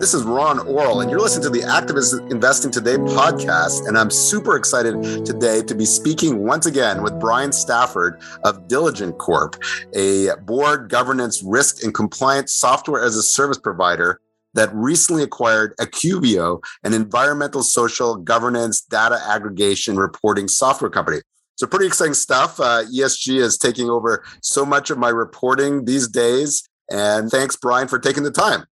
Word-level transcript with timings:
This 0.00 0.14
is 0.14 0.22
Ron 0.22 0.60
Orol, 0.60 1.02
and 1.02 1.10
you're 1.10 1.20
listening 1.20 1.42
to 1.42 1.50
the 1.50 1.66
Activist 1.66 2.30
Investing 2.30 2.70
Today 2.70 2.96
podcast. 2.96 3.86
And 3.86 3.98
I'm 3.98 4.10
super 4.10 4.56
excited 4.56 5.26
today 5.26 5.60
to 5.60 5.74
be 5.74 5.84
speaking 5.84 6.42
once 6.42 6.64
again 6.64 7.02
with 7.02 7.20
Brian 7.20 7.52
Stafford 7.52 8.18
of 8.42 8.66
Diligent 8.66 9.18
Corp, 9.18 9.62
a 9.94 10.30
board 10.46 10.88
governance, 10.88 11.42
risk, 11.42 11.84
and 11.84 11.92
compliance 11.92 12.50
software 12.50 13.04
as 13.04 13.14
a 13.14 13.22
service 13.22 13.58
provider 13.58 14.22
that 14.54 14.74
recently 14.74 15.22
acquired 15.22 15.76
Accuvio, 15.76 16.62
an 16.82 16.94
environmental, 16.94 17.62
social, 17.62 18.16
governance, 18.16 18.80
data 18.80 19.20
aggregation 19.28 19.98
reporting 19.98 20.48
software 20.48 20.90
company. 20.90 21.18
So, 21.56 21.66
pretty 21.66 21.86
exciting 21.86 22.14
stuff. 22.14 22.58
Uh, 22.58 22.84
ESG 22.84 23.38
is 23.38 23.58
taking 23.58 23.90
over 23.90 24.24
so 24.40 24.64
much 24.64 24.88
of 24.88 24.96
my 24.96 25.10
reporting 25.10 25.84
these 25.84 26.08
days. 26.08 26.66
And 26.90 27.30
thanks, 27.30 27.54
Brian, 27.54 27.86
for 27.86 27.98
taking 27.98 28.22
the 28.22 28.30
time. 28.30 28.64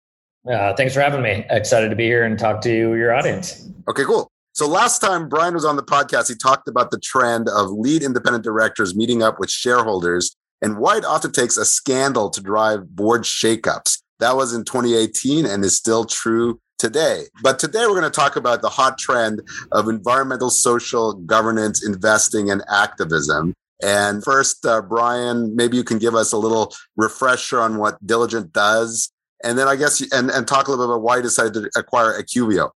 Uh, 0.50 0.74
thanks 0.76 0.94
for 0.94 1.02
having 1.02 1.22
me. 1.22 1.46
Excited 1.50 1.90
to 1.90 1.96
be 1.96 2.06
here 2.06 2.24
and 2.24 2.40
talk 2.40 2.62
to 2.62 2.72
your 2.72 3.14
audience. 3.14 3.70
Okay, 3.90 4.04
cool. 4.06 4.32
So 4.54 4.68
last 4.68 5.00
time 5.00 5.30
Brian 5.30 5.54
was 5.54 5.66
on 5.66 5.76
the 5.76 5.84
podcast, 5.84 6.30
he 6.30 6.36
talked 6.36 6.68
about 6.68 6.90
the 6.90 7.00
trend 7.00 7.48
of 7.50 7.70
lead 7.70 8.02
independent 8.02 8.44
directors 8.44 8.96
meeting 8.96 9.22
up 9.22 9.40
with 9.40 9.52
shareholders 9.52 10.36
and 10.62 10.80
why 10.80 10.98
it 10.98 11.06
often 11.06 11.32
takes 11.32 11.58
a 11.58 11.66
scandal 11.66 12.30
to 12.32 12.42
drive 12.42 12.96
board 12.96 13.24
shakeups. 13.24 14.02
That 14.20 14.36
was 14.36 14.54
in 14.54 14.64
2018 14.64 15.46
and 15.46 15.64
is 15.64 15.76
still 15.76 16.06
true 16.06 16.60
today. 16.80 17.26
But 17.44 17.60
today 17.60 17.82
we're 17.82 18.00
going 18.00 18.04
to 18.04 18.10
talk 18.10 18.36
about 18.36 18.62
the 18.62 18.70
hot 18.70 18.98
trend 18.98 19.42
of 19.72 19.90
environmental, 19.90 20.50
social 20.50 21.14
governance, 21.14 21.86
investing, 21.86 22.50
and 22.50 22.64
activism. 22.68 23.54
And 23.84 24.24
first, 24.24 24.66
uh, 24.66 24.82
Brian, 24.82 25.56
maybe 25.56 25.78
you 25.78 25.84
can 25.84 26.00
give 26.00 26.16
us 26.16 26.34
a 26.34 26.38
little 26.38 26.74
refresher 26.96 27.60
on 27.60 27.78
what 27.78 28.04
Diligent 28.06 28.54
does 28.54 29.12
and 29.44 29.58
then 29.58 29.68
I 29.68 29.76
guess 29.76 30.02
and 30.12 30.30
and 30.30 30.48
talk 30.48 30.68
a 30.68 30.72
little 30.72 30.86
bit 30.86 30.92
about 30.92 31.02
why 31.02 31.18
you 31.18 31.24
decided 31.24 31.54
to 31.54 31.72
acquire 31.76 32.20
Accuvio. 32.22 32.72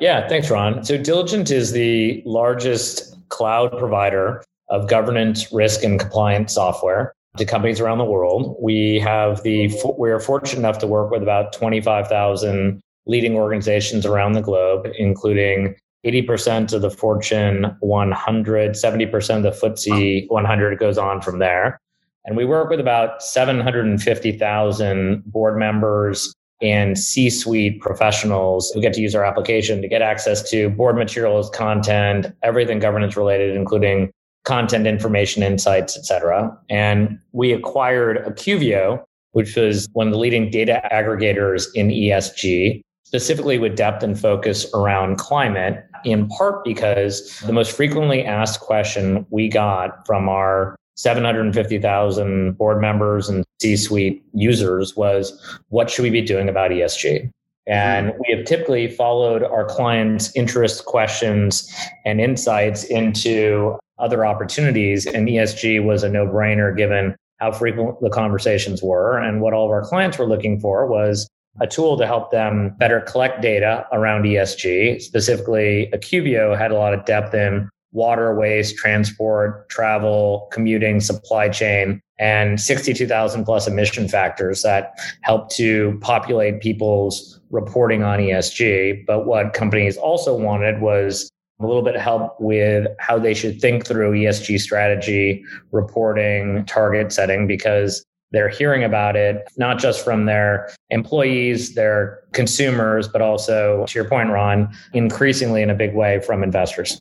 Yeah, 0.00 0.28
thanks, 0.28 0.50
Ron. 0.50 0.84
So 0.84 0.96
Diligent 0.96 1.50
is 1.50 1.72
the 1.72 2.22
largest 2.24 3.16
cloud 3.30 3.76
provider 3.78 4.44
of 4.70 4.88
governance, 4.88 5.52
risk, 5.52 5.82
and 5.82 5.98
compliance 5.98 6.54
software 6.54 7.14
to 7.36 7.44
companies 7.44 7.80
around 7.80 7.98
the 7.98 8.04
world. 8.04 8.56
We 8.60 9.00
have 9.00 9.42
the 9.42 9.72
we 9.98 10.10
are 10.10 10.20
fortunate 10.20 10.58
enough 10.58 10.78
to 10.78 10.86
work 10.86 11.10
with 11.10 11.22
about 11.22 11.52
twenty 11.52 11.80
five 11.80 12.08
thousand 12.08 12.80
leading 13.06 13.34
organizations 13.34 14.06
around 14.06 14.34
the 14.34 14.42
globe, 14.42 14.86
including 14.98 15.74
80% 16.06 16.72
of 16.74 16.82
the 16.82 16.90
Fortune 16.90 17.74
100, 17.80 18.70
70% 18.72 19.36
of 19.36 19.42
the 19.42 19.50
FTSE 19.50 20.26
100 20.28 20.78
goes 20.78 20.98
on 20.98 21.20
from 21.20 21.38
there. 21.38 21.80
And 22.28 22.36
we 22.36 22.44
work 22.44 22.68
with 22.68 22.78
about 22.78 23.22
750,000 23.22 25.22
board 25.24 25.58
members 25.58 26.34
and 26.60 26.98
C 26.98 27.30
suite 27.30 27.80
professionals 27.80 28.70
who 28.74 28.82
get 28.82 28.92
to 28.94 29.00
use 29.00 29.14
our 29.14 29.24
application 29.24 29.80
to 29.80 29.88
get 29.88 30.02
access 30.02 30.48
to 30.50 30.68
board 30.68 30.96
materials, 30.96 31.48
content, 31.48 32.26
everything 32.42 32.80
governance 32.80 33.16
related, 33.16 33.56
including 33.56 34.10
content 34.44 34.86
information, 34.86 35.42
insights, 35.42 35.96
et 35.96 36.04
cetera. 36.04 36.54
And 36.68 37.18
we 37.32 37.52
acquired 37.52 38.18
Accuvio, 38.26 39.02
which 39.32 39.56
was 39.56 39.88
one 39.94 40.08
of 40.08 40.12
the 40.12 40.18
leading 40.18 40.50
data 40.50 40.82
aggregators 40.92 41.68
in 41.74 41.88
ESG, 41.88 42.82
specifically 43.04 43.58
with 43.58 43.74
depth 43.74 44.02
and 44.02 44.20
focus 44.20 44.66
around 44.74 45.16
climate, 45.16 45.82
in 46.04 46.28
part 46.28 46.62
because 46.62 47.40
the 47.46 47.54
most 47.54 47.74
frequently 47.74 48.22
asked 48.22 48.60
question 48.60 49.24
we 49.30 49.48
got 49.48 50.06
from 50.06 50.28
our 50.28 50.76
750,000 50.98 52.58
board 52.58 52.80
members 52.80 53.28
and 53.28 53.44
C 53.60 53.76
suite 53.76 54.20
users 54.34 54.96
was 54.96 55.32
what 55.68 55.88
should 55.88 56.02
we 56.02 56.10
be 56.10 56.22
doing 56.22 56.48
about 56.48 56.72
ESG? 56.72 57.30
And 57.68 58.08
mm-hmm. 58.08 58.18
we 58.26 58.36
have 58.36 58.44
typically 58.44 58.88
followed 58.88 59.44
our 59.44 59.64
clients' 59.64 60.34
interest, 60.34 60.86
questions, 60.86 61.72
and 62.04 62.20
insights 62.20 62.82
into 62.84 63.78
other 64.00 64.26
opportunities. 64.26 65.06
And 65.06 65.28
ESG 65.28 65.84
was 65.84 66.02
a 66.02 66.08
no 66.08 66.26
brainer 66.26 66.76
given 66.76 67.14
how 67.38 67.52
frequent 67.52 68.00
the 68.00 68.10
conversations 68.10 68.82
were. 68.82 69.18
And 69.18 69.40
what 69.40 69.54
all 69.54 69.66
of 69.66 69.70
our 69.70 69.84
clients 69.84 70.18
were 70.18 70.26
looking 70.26 70.58
for 70.58 70.84
was 70.86 71.28
a 71.60 71.66
tool 71.68 71.96
to 71.98 72.06
help 72.06 72.32
them 72.32 72.74
better 72.78 73.00
collect 73.02 73.40
data 73.40 73.86
around 73.92 74.24
ESG. 74.24 75.00
Specifically, 75.00 75.90
Accuvio 75.92 76.58
had 76.58 76.72
a 76.72 76.76
lot 76.76 76.92
of 76.92 77.04
depth 77.04 77.34
in 77.34 77.68
water, 77.92 78.34
waste, 78.34 78.76
transport, 78.76 79.68
travel, 79.68 80.48
commuting, 80.52 81.00
supply 81.00 81.48
chain, 81.48 82.00
and 82.18 82.60
62,000 82.60 83.44
plus 83.44 83.66
emission 83.66 84.08
factors 84.08 84.62
that 84.62 84.98
help 85.22 85.50
to 85.50 85.98
populate 86.00 86.60
people's 86.60 87.40
reporting 87.50 88.02
on 88.02 88.18
ESG. 88.18 89.06
But 89.06 89.26
what 89.26 89.54
companies 89.54 89.96
also 89.96 90.36
wanted 90.36 90.80
was 90.80 91.30
a 91.60 91.66
little 91.66 91.82
bit 91.82 91.96
of 91.96 92.00
help 92.00 92.40
with 92.40 92.86
how 92.98 93.18
they 93.18 93.34
should 93.34 93.60
think 93.60 93.86
through 93.86 94.12
ESG 94.12 94.60
strategy, 94.60 95.44
reporting, 95.72 96.64
target 96.66 97.12
setting, 97.12 97.46
because 97.46 98.04
they're 98.30 98.48
hearing 98.48 98.84
about 98.84 99.16
it, 99.16 99.48
not 99.56 99.78
just 99.78 100.04
from 100.04 100.26
their 100.26 100.70
employees, 100.90 101.74
their 101.74 102.20
consumers, 102.32 103.08
but 103.08 103.22
also, 103.22 103.86
to 103.88 103.98
your 103.98 104.08
point, 104.08 104.30
Ron, 104.30 104.72
increasingly 104.92 105.62
in 105.62 105.70
a 105.70 105.74
big 105.74 105.94
way 105.94 106.20
from 106.20 106.42
investors. 106.42 107.00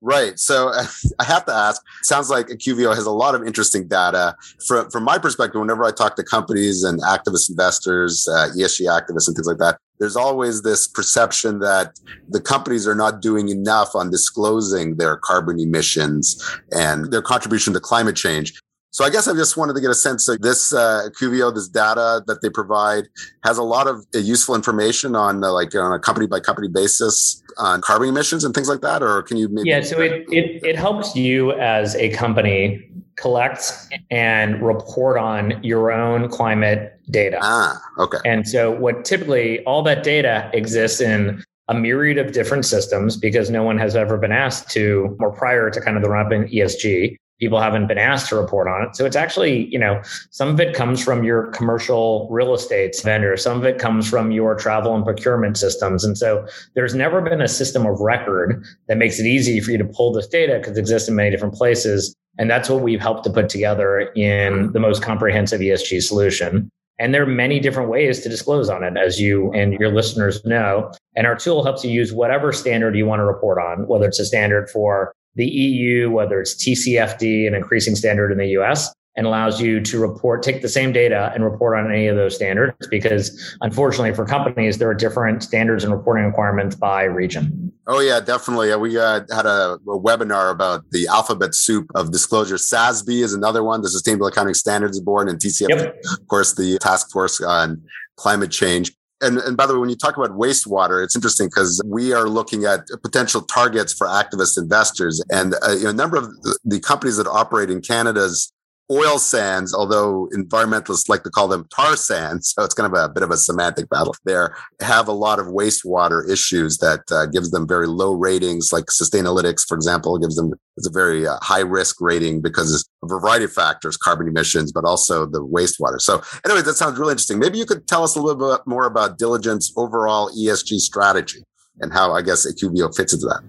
Right. 0.00 0.38
So 0.38 0.72
I 1.18 1.24
have 1.24 1.44
to 1.46 1.52
ask, 1.52 1.82
sounds 2.02 2.30
like 2.30 2.48
Accuvio 2.48 2.94
has 2.94 3.06
a 3.06 3.10
lot 3.10 3.34
of 3.34 3.46
interesting 3.46 3.88
data. 3.88 4.36
From, 4.66 4.90
from 4.90 5.04
my 5.04 5.18
perspective, 5.18 5.60
whenever 5.60 5.84
I 5.84 5.90
talk 5.90 6.16
to 6.16 6.22
companies 6.22 6.84
and 6.84 7.00
activist 7.02 7.50
investors, 7.50 8.28
uh, 8.30 8.48
ESG 8.56 8.86
activists 8.86 9.26
and 9.26 9.36
things 9.36 9.46
like 9.46 9.58
that, 9.58 9.78
there's 9.98 10.16
always 10.16 10.62
this 10.62 10.86
perception 10.86 11.58
that 11.58 11.98
the 12.28 12.40
companies 12.40 12.86
are 12.86 12.94
not 12.94 13.20
doing 13.20 13.48
enough 13.48 13.96
on 13.96 14.10
disclosing 14.10 14.96
their 14.96 15.16
carbon 15.16 15.58
emissions 15.58 16.40
and 16.70 17.10
their 17.10 17.22
contribution 17.22 17.72
to 17.72 17.80
climate 17.80 18.14
change. 18.14 18.60
So 18.90 19.04
I 19.04 19.10
guess 19.10 19.28
I 19.28 19.34
just 19.34 19.56
wanted 19.56 19.74
to 19.74 19.80
get 19.80 19.90
a 19.90 19.94
sense 19.94 20.28
of 20.28 20.40
this 20.40 20.72
uh, 20.72 21.08
Accuvio, 21.08 21.54
this 21.54 21.68
data 21.68 22.22
that 22.26 22.40
they 22.42 22.48
provide 22.48 23.04
has 23.44 23.58
a 23.58 23.62
lot 23.62 23.86
of 23.86 24.06
uh, 24.14 24.18
useful 24.18 24.54
information 24.54 25.14
on 25.14 25.44
uh, 25.44 25.52
like 25.52 25.74
on 25.74 25.92
a 25.92 25.98
company 25.98 26.26
by 26.26 26.40
company 26.40 26.68
basis 26.68 27.42
on 27.58 27.82
carbon 27.82 28.08
emissions 28.08 28.44
and 28.44 28.54
things 28.54 28.68
like 28.68 28.80
that. 28.80 29.02
Or 29.02 29.22
can 29.22 29.36
you 29.36 29.48
maybe? 29.48 29.68
Yeah, 29.68 29.82
so 29.82 30.00
it, 30.00 30.24
it, 30.30 30.64
it 30.64 30.76
helps 30.76 31.14
you 31.14 31.52
as 31.52 31.94
a 31.96 32.08
company 32.10 32.90
collect 33.16 33.72
and 34.10 34.62
report 34.62 35.18
on 35.18 35.62
your 35.62 35.92
own 35.92 36.28
climate 36.28 36.98
data. 37.10 37.38
Ah, 37.42 37.80
okay. 37.98 38.18
And 38.24 38.48
so 38.48 38.70
what 38.70 39.04
typically 39.04 39.62
all 39.64 39.82
that 39.82 40.02
data 40.02 40.50
exists 40.54 41.00
in 41.00 41.42
a 41.68 41.74
myriad 41.74 42.16
of 42.16 42.32
different 42.32 42.64
systems 42.64 43.16
because 43.16 43.50
no 43.50 43.62
one 43.62 43.76
has 43.76 43.94
ever 43.94 44.16
been 44.16 44.32
asked 44.32 44.70
to, 44.70 45.16
or 45.20 45.30
prior 45.30 45.68
to 45.70 45.80
kind 45.80 45.96
of 45.96 46.02
the 46.02 46.08
run 46.08 46.24
up 46.24 46.32
in 46.32 46.44
ESG, 46.44 47.16
people 47.38 47.60
haven't 47.60 47.86
been 47.86 47.98
asked 47.98 48.28
to 48.28 48.36
report 48.36 48.68
on 48.68 48.82
it. 48.82 48.96
So 48.96 49.06
it's 49.06 49.16
actually, 49.16 49.66
you 49.66 49.78
know, 49.78 50.00
some 50.30 50.48
of 50.48 50.60
it 50.60 50.74
comes 50.74 51.02
from 51.02 51.24
your 51.24 51.48
commercial 51.48 52.28
real 52.30 52.54
estate 52.54 52.96
vendor, 53.02 53.36
some 53.36 53.56
of 53.56 53.64
it 53.64 53.78
comes 53.78 54.08
from 54.08 54.30
your 54.32 54.54
travel 54.54 54.94
and 54.94 55.04
procurement 55.04 55.56
systems. 55.56 56.04
And 56.04 56.18
so 56.18 56.46
there's 56.74 56.94
never 56.94 57.20
been 57.20 57.40
a 57.40 57.48
system 57.48 57.86
of 57.86 58.00
record 58.00 58.64
that 58.88 58.98
makes 58.98 59.18
it 59.18 59.26
easy 59.26 59.60
for 59.60 59.70
you 59.70 59.78
to 59.78 59.84
pull 59.84 60.12
this 60.12 60.26
data 60.26 60.58
because 60.58 60.76
it 60.76 60.80
exists 60.80 61.08
in 61.08 61.14
many 61.14 61.30
different 61.30 61.54
places. 61.54 62.14
And 62.38 62.50
that's 62.50 62.68
what 62.68 62.82
we've 62.82 63.00
helped 63.00 63.24
to 63.24 63.30
put 63.30 63.48
together 63.48 64.00
in 64.14 64.72
the 64.72 64.80
most 64.80 65.02
comprehensive 65.02 65.60
ESG 65.60 66.02
solution. 66.02 66.70
And 67.00 67.14
there 67.14 67.22
are 67.22 67.26
many 67.26 67.60
different 67.60 67.90
ways 67.90 68.20
to 68.20 68.28
disclose 68.28 68.68
on 68.68 68.82
it, 68.82 68.96
as 68.96 69.20
you 69.20 69.52
and 69.52 69.74
your 69.74 69.92
listeners 69.92 70.44
know. 70.44 70.92
And 71.14 71.28
our 71.28 71.36
tool 71.36 71.62
helps 71.62 71.84
you 71.84 71.90
use 71.92 72.12
whatever 72.12 72.52
standard 72.52 72.96
you 72.96 73.06
want 73.06 73.20
to 73.20 73.24
report 73.24 73.58
on, 73.58 73.86
whether 73.86 74.06
it's 74.06 74.18
a 74.18 74.24
standard 74.24 74.68
for 74.68 75.12
the 75.38 75.46
EU, 75.46 76.10
whether 76.10 76.40
it's 76.40 76.54
TCFD, 76.54 77.46
an 77.46 77.54
increasing 77.54 77.94
standard 77.94 78.32
in 78.32 78.38
the 78.38 78.48
US, 78.58 78.92
and 79.16 79.26
allows 79.26 79.60
you 79.60 79.80
to 79.80 79.98
report, 79.98 80.42
take 80.42 80.62
the 80.62 80.68
same 80.68 80.92
data 80.92 81.32
and 81.34 81.44
report 81.44 81.78
on 81.78 81.90
any 81.90 82.08
of 82.08 82.16
those 82.16 82.34
standards. 82.34 82.86
Because 82.88 83.56
unfortunately, 83.62 84.14
for 84.14 84.26
companies, 84.26 84.78
there 84.78 84.88
are 84.90 84.94
different 84.94 85.42
standards 85.42 85.84
and 85.84 85.92
reporting 85.92 86.24
requirements 86.24 86.74
by 86.76 87.04
region. 87.04 87.72
Oh 87.86 88.00
yeah, 88.00 88.20
definitely. 88.20 88.74
We 88.76 88.98
uh, 88.98 89.20
had 89.32 89.46
a, 89.46 89.74
a, 89.74 89.98
webinar 89.98 90.50
about 90.50 90.84
the 90.90 91.06
alphabet 91.06 91.54
soup 91.54 91.86
of 91.94 92.12
disclosure. 92.12 92.56
SASB 92.56 93.22
is 93.22 93.32
another 93.32 93.64
one, 93.64 93.80
the 93.80 93.88
Sustainable 93.88 94.26
Accounting 94.26 94.54
Standards 94.54 95.00
Board, 95.00 95.28
and 95.28 95.38
TCFD, 95.38 95.68
yep. 95.70 95.96
of 96.12 96.26
course, 96.26 96.54
the 96.54 96.78
Task 96.78 97.10
Force 97.10 97.40
on 97.40 97.82
Climate 98.16 98.50
Change. 98.50 98.92
And, 99.20 99.38
and 99.38 99.56
by 99.56 99.66
the 99.66 99.74
way, 99.74 99.80
when 99.80 99.90
you 99.90 99.96
talk 99.96 100.16
about 100.16 100.30
wastewater, 100.30 101.02
it's 101.02 101.16
interesting 101.16 101.48
because 101.48 101.82
we 101.84 102.12
are 102.12 102.28
looking 102.28 102.64
at 102.64 102.86
potential 103.02 103.42
targets 103.42 103.92
for 103.92 104.06
activist 104.06 104.56
investors. 104.56 105.22
And 105.30 105.54
uh, 105.66 105.72
you 105.72 105.84
know, 105.84 105.90
a 105.90 105.94
number 105.94 106.16
of 106.16 106.30
the 106.64 106.78
companies 106.80 107.16
that 107.16 107.26
operate 107.26 107.70
in 107.70 107.80
Canada's 107.80 108.52
oil 108.90 109.18
sands, 109.18 109.74
although 109.74 110.28
environmentalists 110.34 111.08
like 111.08 111.22
to 111.22 111.30
call 111.30 111.48
them 111.48 111.66
tar 111.74 111.96
sands, 111.96 112.50
so 112.56 112.64
it's 112.64 112.74
kind 112.74 112.92
of 112.92 112.98
a 112.98 113.08
bit 113.08 113.22
of 113.22 113.30
a 113.30 113.36
semantic 113.36 113.88
battle 113.88 114.14
there, 114.24 114.56
have 114.80 115.08
a 115.08 115.12
lot 115.12 115.38
of 115.38 115.46
wastewater 115.46 116.28
issues 116.28 116.78
that 116.78 117.00
uh, 117.10 117.26
gives 117.26 117.50
them 117.50 117.66
very 117.66 117.86
low 117.86 118.12
ratings, 118.12 118.72
like 118.72 118.86
Sustainalytics, 118.86 119.66
for 119.66 119.74
example, 119.74 120.18
gives 120.18 120.36
them 120.36 120.52
it's 120.76 120.86
a 120.86 120.92
very 120.92 121.26
uh, 121.26 121.36
high 121.42 121.60
risk 121.60 121.96
rating 122.00 122.40
because 122.40 122.88
of 123.02 123.10
a 123.10 123.18
variety 123.18 123.44
of 123.44 123.52
factors, 123.52 123.96
carbon 123.96 124.28
emissions, 124.28 124.70
but 124.70 124.84
also 124.84 125.26
the 125.26 125.44
wastewater. 125.44 126.00
So 126.00 126.22
anyway, 126.44 126.62
that 126.62 126.74
sounds 126.74 126.98
really 126.98 127.12
interesting. 127.12 127.40
Maybe 127.40 127.58
you 127.58 127.66
could 127.66 127.88
tell 127.88 128.04
us 128.04 128.14
a 128.14 128.22
little 128.22 128.56
bit 128.56 128.64
more 128.64 128.86
about 128.86 129.18
Diligent's 129.18 129.72
overall 129.76 130.30
ESG 130.30 130.78
strategy 130.78 131.42
and 131.80 131.92
how 131.92 132.12
I 132.12 132.22
guess 132.22 132.46
Accuvio 132.46 132.94
fits 132.94 133.12
into 133.12 133.26
that. 133.26 133.40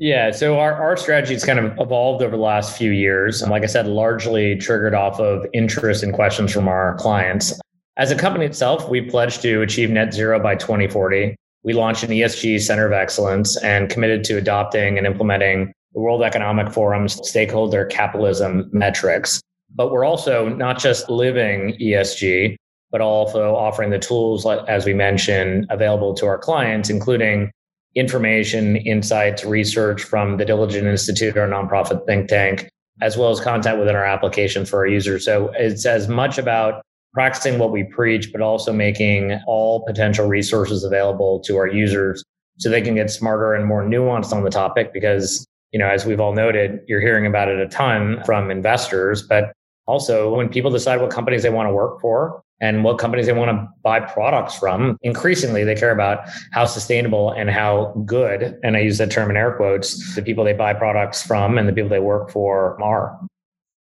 Yeah, 0.00 0.30
so 0.30 0.58
our, 0.60 0.74
our 0.74 0.96
strategy 0.96 1.34
has 1.34 1.44
kind 1.44 1.58
of 1.58 1.76
evolved 1.78 2.22
over 2.22 2.36
the 2.36 2.42
last 2.42 2.76
few 2.76 2.92
years. 2.92 3.42
And 3.42 3.50
like 3.50 3.64
I 3.64 3.66
said, 3.66 3.86
largely 3.86 4.56
triggered 4.56 4.94
off 4.94 5.18
of 5.18 5.44
interest 5.52 6.02
and 6.02 6.12
questions 6.12 6.52
from 6.52 6.68
our 6.68 6.94
clients. 6.96 7.58
As 7.96 8.12
a 8.12 8.16
company 8.16 8.46
itself, 8.46 8.88
we 8.88 9.00
pledged 9.00 9.42
to 9.42 9.60
achieve 9.60 9.90
net 9.90 10.14
zero 10.14 10.38
by 10.40 10.54
2040. 10.54 11.34
We 11.64 11.72
launched 11.72 12.04
an 12.04 12.10
ESG 12.10 12.60
center 12.60 12.86
of 12.86 12.92
excellence 12.92 13.60
and 13.62 13.90
committed 13.90 14.22
to 14.24 14.36
adopting 14.36 14.98
and 14.98 15.06
implementing 15.06 15.72
the 15.92 16.00
World 16.00 16.22
Economic 16.22 16.72
Forum's 16.72 17.18
stakeholder 17.28 17.84
capitalism 17.86 18.70
metrics. 18.72 19.40
But 19.74 19.90
we're 19.90 20.04
also 20.04 20.48
not 20.48 20.78
just 20.78 21.10
living 21.10 21.76
ESG, 21.80 22.56
but 22.92 23.00
also 23.00 23.56
offering 23.56 23.90
the 23.90 23.98
tools, 23.98 24.46
as 24.46 24.86
we 24.86 24.94
mentioned, 24.94 25.66
available 25.70 26.14
to 26.14 26.26
our 26.26 26.38
clients, 26.38 26.88
including 26.88 27.50
information, 27.98 28.76
insights, 28.76 29.44
research 29.44 30.02
from 30.02 30.36
the 30.36 30.44
Diligent 30.44 30.86
Institute, 30.86 31.36
our 31.36 31.48
nonprofit 31.48 32.06
think 32.06 32.28
tank, 32.28 32.68
as 33.00 33.16
well 33.16 33.30
as 33.30 33.40
content 33.40 33.78
within 33.78 33.96
our 33.96 34.04
application 34.04 34.64
for 34.64 34.78
our 34.78 34.86
users. 34.86 35.24
So 35.24 35.50
it's 35.54 35.84
as 35.84 36.08
much 36.08 36.38
about 36.38 36.82
practicing 37.12 37.58
what 37.58 37.72
we 37.72 37.84
preach, 37.84 38.30
but 38.32 38.40
also 38.40 38.72
making 38.72 39.40
all 39.46 39.84
potential 39.86 40.28
resources 40.28 40.84
available 40.84 41.40
to 41.40 41.56
our 41.56 41.66
users 41.66 42.22
so 42.58 42.68
they 42.68 42.82
can 42.82 42.94
get 42.94 43.10
smarter 43.10 43.54
and 43.54 43.66
more 43.66 43.82
nuanced 43.82 44.32
on 44.32 44.44
the 44.44 44.50
topic 44.50 44.92
because 44.92 45.46
you 45.72 45.78
know 45.78 45.88
as 45.88 46.04
we've 46.04 46.20
all 46.20 46.34
noted 46.34 46.80
you're 46.86 47.00
hearing 47.00 47.26
about 47.26 47.48
it 47.48 47.58
a 47.60 47.68
ton 47.68 48.20
from 48.24 48.50
investors 48.50 49.22
but 49.22 49.52
also 49.86 50.34
when 50.34 50.48
people 50.48 50.70
decide 50.70 51.00
what 51.00 51.10
companies 51.10 51.42
they 51.42 51.50
want 51.50 51.68
to 51.68 51.72
work 51.72 52.00
for 52.00 52.42
and 52.60 52.84
what 52.84 52.98
companies 52.98 53.26
they 53.26 53.32
want 53.32 53.50
to 53.50 53.68
buy 53.82 54.00
products 54.00 54.56
from. 54.56 54.98
Increasingly, 55.02 55.64
they 55.64 55.74
care 55.74 55.92
about 55.92 56.28
how 56.52 56.64
sustainable 56.64 57.30
and 57.30 57.50
how 57.50 57.92
good, 58.04 58.58
and 58.62 58.76
I 58.76 58.80
use 58.80 58.98
that 58.98 59.10
term 59.10 59.30
in 59.30 59.36
air 59.36 59.52
quotes, 59.52 60.14
the 60.14 60.22
people 60.22 60.44
they 60.44 60.52
buy 60.52 60.74
products 60.74 61.24
from 61.24 61.58
and 61.58 61.68
the 61.68 61.72
people 61.72 61.88
they 61.88 62.00
work 62.00 62.30
for 62.30 62.80
are. 62.82 63.18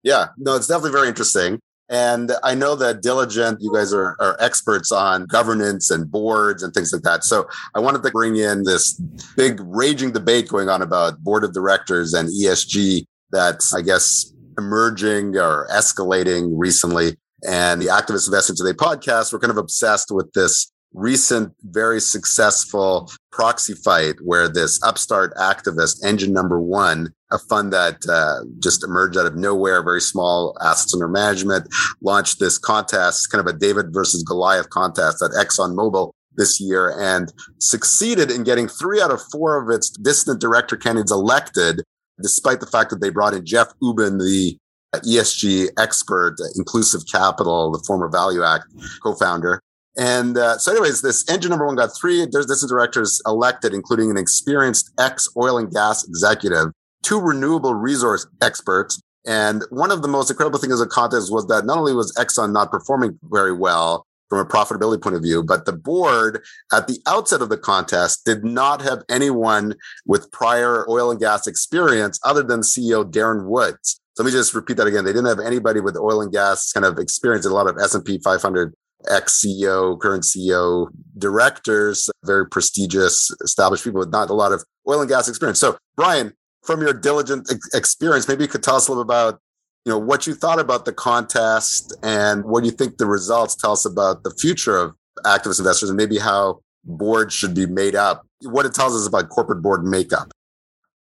Yeah, 0.04 0.27
no, 0.38 0.56
it's 0.56 0.68
definitely 0.68 0.92
very 0.92 1.07
interesting. 1.07 1.60
And 1.89 2.31
I 2.44 2.54
know 2.54 2.75
that 2.75 3.01
Diligent, 3.01 3.62
you 3.62 3.74
guys 3.74 3.92
are, 3.94 4.16
are 4.19 4.38
experts 4.39 4.92
on 4.92 5.25
governance 5.25 5.89
and 5.89 6.10
boards 6.10 6.62
and 6.62 6.72
things 6.72 6.94
like 6.94 7.01
that. 7.01 7.24
So 7.24 7.50
I 7.74 7.80
wanted 7.80 8.04
to 8.04 8.12
bring 8.12 8.36
in 8.36 8.63
this 8.63 8.94
big 9.36 9.60
raging 9.62 10.12
debate 10.12 10.50
going 10.50 10.69
on 10.69 10.83
about 10.83 11.19
board 11.24 11.44
of 11.44 11.51
directors 11.51 12.13
and 12.13 12.30
ESG 12.30 13.06
that's, 13.31 13.74
I 13.74 13.81
guess, 13.81 14.31
emerging 14.57 15.38
or 15.38 15.68
escalating 15.72 16.51
recently 16.54 17.18
and 17.47 17.81
the 17.81 17.88
Activist 17.88 18.27
Investing 18.27 18.56
Today 18.56 18.75
podcast, 18.75 19.31
we're 19.31 19.39
kind 19.39 19.51
of 19.51 19.57
obsessed 19.57 20.12
with 20.12 20.31
this 20.33 20.71
recent, 20.94 21.53
very 21.63 22.01
successful 22.01 23.12
proxy 23.31 23.74
fight 23.74 24.15
where 24.24 24.47
this 24.47 24.81
upstart 24.83 25.33
activist, 25.36 26.03
Engine 26.03 26.33
Number 26.33 26.59
One, 26.59 27.13
a 27.31 27.38
fund 27.38 27.71
that 27.74 27.97
uh, 28.09 28.44
just 28.59 28.83
emerged 28.83 29.18
out 29.18 29.27
of 29.27 29.36
nowhere, 29.36 29.83
very 29.83 30.01
small 30.01 30.57
assets 30.62 30.94
under 30.94 31.07
management, 31.07 31.68
launched 32.01 32.39
this 32.39 32.57
contest, 32.57 33.30
kind 33.31 33.47
of 33.47 33.53
a 33.53 33.57
David 33.57 33.94
versus 33.94 34.24
Goliath 34.24 34.69
contest 34.69 35.21
at 35.21 35.31
ExxonMobil 35.31 36.12
this 36.36 36.59
year 36.59 36.95
and 37.00 37.31
succeeded 37.59 38.31
in 38.31 38.44
getting 38.44 38.68
three 38.68 39.01
out 39.01 39.12
of 39.12 39.21
four 39.31 39.62
of 39.62 39.69
its 39.69 39.89
dissident 39.89 40.39
director 40.39 40.77
candidates 40.77 41.12
elected, 41.12 41.83
despite 42.21 42.59
the 42.62 42.65
fact 42.65 42.89
that 42.89 43.01
they 43.01 43.09
brought 43.09 43.33
in 43.33 43.45
Jeff 43.45 43.68
Ubben, 43.83 44.19
the 44.19 44.57
ESG 44.95 45.69
expert, 45.77 46.36
Inclusive 46.56 47.01
Capital, 47.12 47.71
the 47.71 47.83
former 47.86 48.09
ValueAct 48.09 48.63
co-founder. 49.03 49.62
And 49.97 50.38
uh, 50.38 50.57
so, 50.57 50.71
anyways, 50.71 51.01
this 51.01 51.30
engine 51.30 51.50
number 51.50 51.65
one 51.65 51.75
got 51.75 51.89
three 52.00 52.25
business 52.25 52.65
directors 52.68 53.21
elected, 53.25 53.74
including 53.74 54.09
an 54.09 54.18
experienced 54.18 54.91
ex 55.00 55.27
oil 55.36 55.57
and 55.57 55.71
gas 55.71 56.07
executive, 56.07 56.68
two 57.03 57.19
renewable 57.19 57.74
resource 57.74 58.25
experts. 58.41 59.01
And 59.27 59.63
one 59.69 59.91
of 59.91 60.01
the 60.01 60.07
most 60.07 60.30
incredible 60.30 60.59
things 60.59 60.74
of 60.74 60.80
the 60.80 60.88
contest 60.88 61.31
was 61.31 61.45
that 61.47 61.65
not 61.65 61.77
only 61.77 61.94
was 61.94 62.15
Exxon 62.15 62.53
not 62.53 62.71
performing 62.71 63.19
very 63.24 63.53
well 63.53 64.06
from 64.30 64.39
a 64.39 64.45
profitability 64.45 65.01
point 65.01 65.15
of 65.15 65.21
view, 65.21 65.44
but 65.44 65.65
the 65.65 65.74
board 65.74 66.41
at 66.71 66.88
the 66.88 67.00
outset 67.07 67.41
of 67.41 67.50
the 67.50 67.57
contest 67.57 68.24
did 68.25 68.45
not 68.45 68.81
have 68.81 69.03
anyone 69.09 69.75
with 70.06 70.31
prior 70.31 70.89
oil 70.89 71.12
and 71.12 71.19
gas 71.19 71.47
experience 71.47 72.19
other 72.24 72.44
than 72.44 72.62
CEO 72.62 73.03
Darren 73.03 73.45
Woods. 73.45 74.00
So 74.19 74.24
let 74.24 74.33
me 74.33 74.38
just 74.38 74.54
repeat 74.54 74.75
that 74.75 74.86
again. 74.86 75.06
They 75.06 75.13
didn't 75.13 75.27
have 75.27 75.39
anybody 75.39 75.80
with 75.80 75.95
oil 75.95 76.21
and 76.21 76.30
gas 76.30 76.74
kind 76.74 76.86
of 76.86 77.00
experience. 77.00 77.45
A 77.45 77.54
lot 77.54 77.69
of 77.69 77.77
S&P 77.77 78.19
500 78.21 78.74
ex 79.10 79.42
CEO, 79.42 79.98
current 79.98 80.24
CEO 80.24 80.89
directors, 81.18 82.10
very 82.25 82.45
prestigious, 82.45 83.31
established 83.42 83.86
people 83.86 84.00
with 84.00 84.12
not 84.12 84.30
a 84.30 84.33
lot 84.33 84.51
of 84.51 84.66
oil 84.89 85.00
and 85.00 85.07
gas 85.07 85.30
experience. 85.30 85.57
So, 85.57 85.77
Brian, 85.95 86.33
from 86.66 86.81
your 86.81 86.92
diligent 86.92 87.50
ex- 87.50 87.74
experience, 87.74 88.27
maybe 88.27 88.44
you 88.44 88.50
could 88.50 88.62
tell 88.62 88.75
us 88.75 88.89
a 88.89 88.92
little 88.92 89.04
about, 89.04 89.39
you 89.86 89.89
know, 89.94 89.98
what 89.98 90.27
you 90.27 90.36
thought 90.36 90.60
about 90.60 90.83
the 90.83 90.92
contest 90.92 91.95
and 92.04 92.44
what 92.44 92.65
you 92.65 92.72
think 92.72 92.98
the 92.98 93.06
results 93.06 93.56
tell 93.56 93.72
us 93.72 93.86
about 93.86 94.24
the 94.24 94.31
future 94.31 94.75
of 94.75 94.95
activist 95.24 95.60
investors 95.60 95.89
and 95.89 95.95
maybe 95.95 96.18
how 96.18 96.60
boards 96.83 97.33
should 97.33 97.54
be 97.54 97.65
made 97.65 97.95
up. 97.95 98.27
What 98.42 98.65
it 98.65 98.74
tells 98.74 98.94
us 98.98 99.07
about 99.07 99.30
corporate 99.30 99.62
board 99.62 99.86
makeup. 99.86 100.30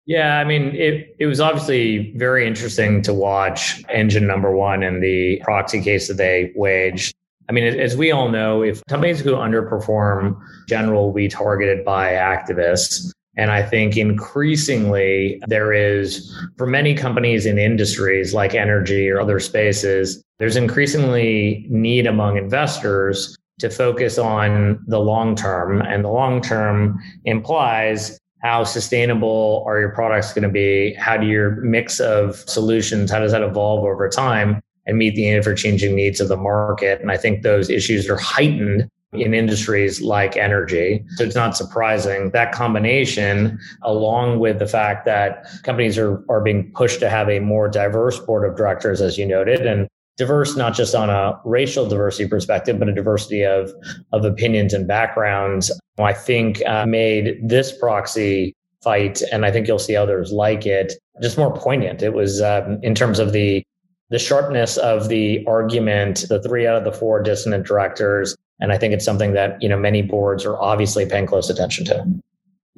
Yeah, 0.09 0.39
I 0.39 0.45
mean, 0.45 0.75
it, 0.75 1.15
it 1.19 1.27
was 1.27 1.39
obviously 1.39 2.15
very 2.17 2.47
interesting 2.47 3.03
to 3.03 3.13
watch 3.13 3.85
engine 3.91 4.27
number 4.27 4.51
one 4.51 4.83
and 4.83 5.03
the 5.03 5.39
proxy 5.45 5.83
case 5.83 6.09
that 6.09 6.17
they 6.17 6.51
waged. 6.57 7.15
I 7.51 7.53
mean, 7.53 7.79
as 7.79 7.95
we 7.95 8.11
all 8.11 8.31
know, 8.31 8.63
if 8.63 8.83
companies 8.87 9.21
who 9.21 9.33
underperform 9.33 10.41
general 10.67 11.05
will 11.05 11.13
be 11.13 11.29
targeted 11.29 11.85
by 11.85 12.13
activists. 12.13 13.13
And 13.37 13.51
I 13.51 13.63
think 13.63 13.99
increasingly 13.99 15.43
there 15.47 15.75
is, 15.75 16.35
for 16.57 16.67
many 16.67 16.95
companies 16.95 17.45
in 17.45 17.59
industries 17.59 18.33
like 18.33 18.55
energy 18.55 19.11
or 19.11 19.21
other 19.21 19.39
spaces, 19.39 20.25
there's 20.39 20.57
increasingly 20.57 21.67
need 21.69 22.07
among 22.07 22.39
investors 22.39 23.37
to 23.59 23.69
focus 23.69 24.17
on 24.17 24.83
the 24.87 25.01
long 25.01 25.37
term. 25.37 25.83
And 25.83 26.03
the 26.03 26.09
long 26.09 26.41
term 26.41 26.99
implies 27.27 28.19
how 28.43 28.65
sustainable 28.65 29.65
are 29.67 29.81
your 29.81 29.91
products 29.91 30.33
going 30.33 30.45
to 30.45 30.49
be? 30.49 30.95
How 30.95 31.17
do 31.17 31.27
your 31.27 31.53
mix 31.63 32.01
of 32.01 32.37
solutions, 32.49 33.11
how 33.11 33.19
does 33.19 33.33
that 33.33 33.43
evolve 33.43 33.85
over 33.85 34.09
time 34.09 34.61
and 34.87 34.97
meet 34.97 35.17
the 35.17 35.29
ever 35.31 35.55
changing 35.55 35.95
needs 35.97 36.21
of 36.21 36.29
the 36.29 36.37
market? 36.37 37.01
And 37.01 37.11
I 37.11 37.17
think 37.17 37.43
those 37.43 37.69
issues 37.69 38.09
are 38.09 38.17
heightened 38.17 38.89
in 39.13 39.33
industries 39.33 40.03
like 40.03 40.37
energy. 40.37 41.03
So 41.17 41.25
it's 41.25 41.35
not 41.35 41.57
surprising 41.57 42.31
that 42.33 42.53
combination, 42.53 43.59
along 43.83 44.39
with 44.39 44.59
the 44.59 44.67
fact 44.67 45.07
that 45.07 45.47
companies 45.63 45.97
are, 45.97 46.23
are 46.29 46.43
being 46.43 46.71
pushed 46.73 47.01
to 47.01 47.09
have 47.09 47.29
a 47.31 47.41
more 47.41 47.69
diverse 47.69 48.19
board 48.21 48.49
of 48.49 48.57
directors, 48.57 49.01
as 49.01 49.17
you 49.17 49.27
noted, 49.27 49.67
and 49.67 49.89
diverse 50.19 50.57
not 50.57 50.75
just 50.75 50.95
on 50.95 51.09
a 51.09 51.41
racial 51.45 51.89
diversity 51.89 52.29
perspective, 52.29 52.79
but 52.79 52.89
a 52.89 52.93
diversity 52.93 53.45
of, 53.45 53.73
of 54.13 54.25
opinions 54.25 54.75
and 54.75 54.87
backgrounds, 54.87 55.71
I 55.99 56.13
think 56.13 56.61
uh, 56.67 56.85
made 56.85 57.39
this 57.43 57.77
proxy 57.77 58.55
fight, 58.83 59.23
and 59.33 59.47
I 59.47 59.51
think 59.51 59.67
you'll 59.67 59.79
see 59.79 59.97
others 59.97 60.33
like 60.33 60.67
it, 60.67 60.93
just 61.23 61.39
more 61.39 61.55
poignant. 61.57 62.03
It 62.03 62.13
was 62.13 62.43
um, 62.43 62.79
in 62.83 62.95
terms 62.95 63.19
of 63.19 63.33
the 63.33 63.63
the 64.11 64.19
sharpness 64.19 64.79
of 64.79 65.11
the 65.11 65.45
argument, 65.47 66.25
the 66.31 66.43
three 66.43 66.67
out 66.67 66.77
of 66.77 66.85
the 66.85 66.93
four 66.93 67.23
dissident 67.23 67.67
directors, 67.67 68.35
and 68.59 68.73
I 68.73 68.79
think 68.79 68.95
it's 68.95 69.05
something 69.05 69.35
that 69.35 69.61
you 69.63 69.69
know 69.69 69.79
many 69.79 70.03
boards 70.03 70.45
are 70.45 70.59
obviously 70.59 71.07
paying 71.07 71.27
close 71.27 71.51
attention 71.51 71.85
to. 71.87 72.05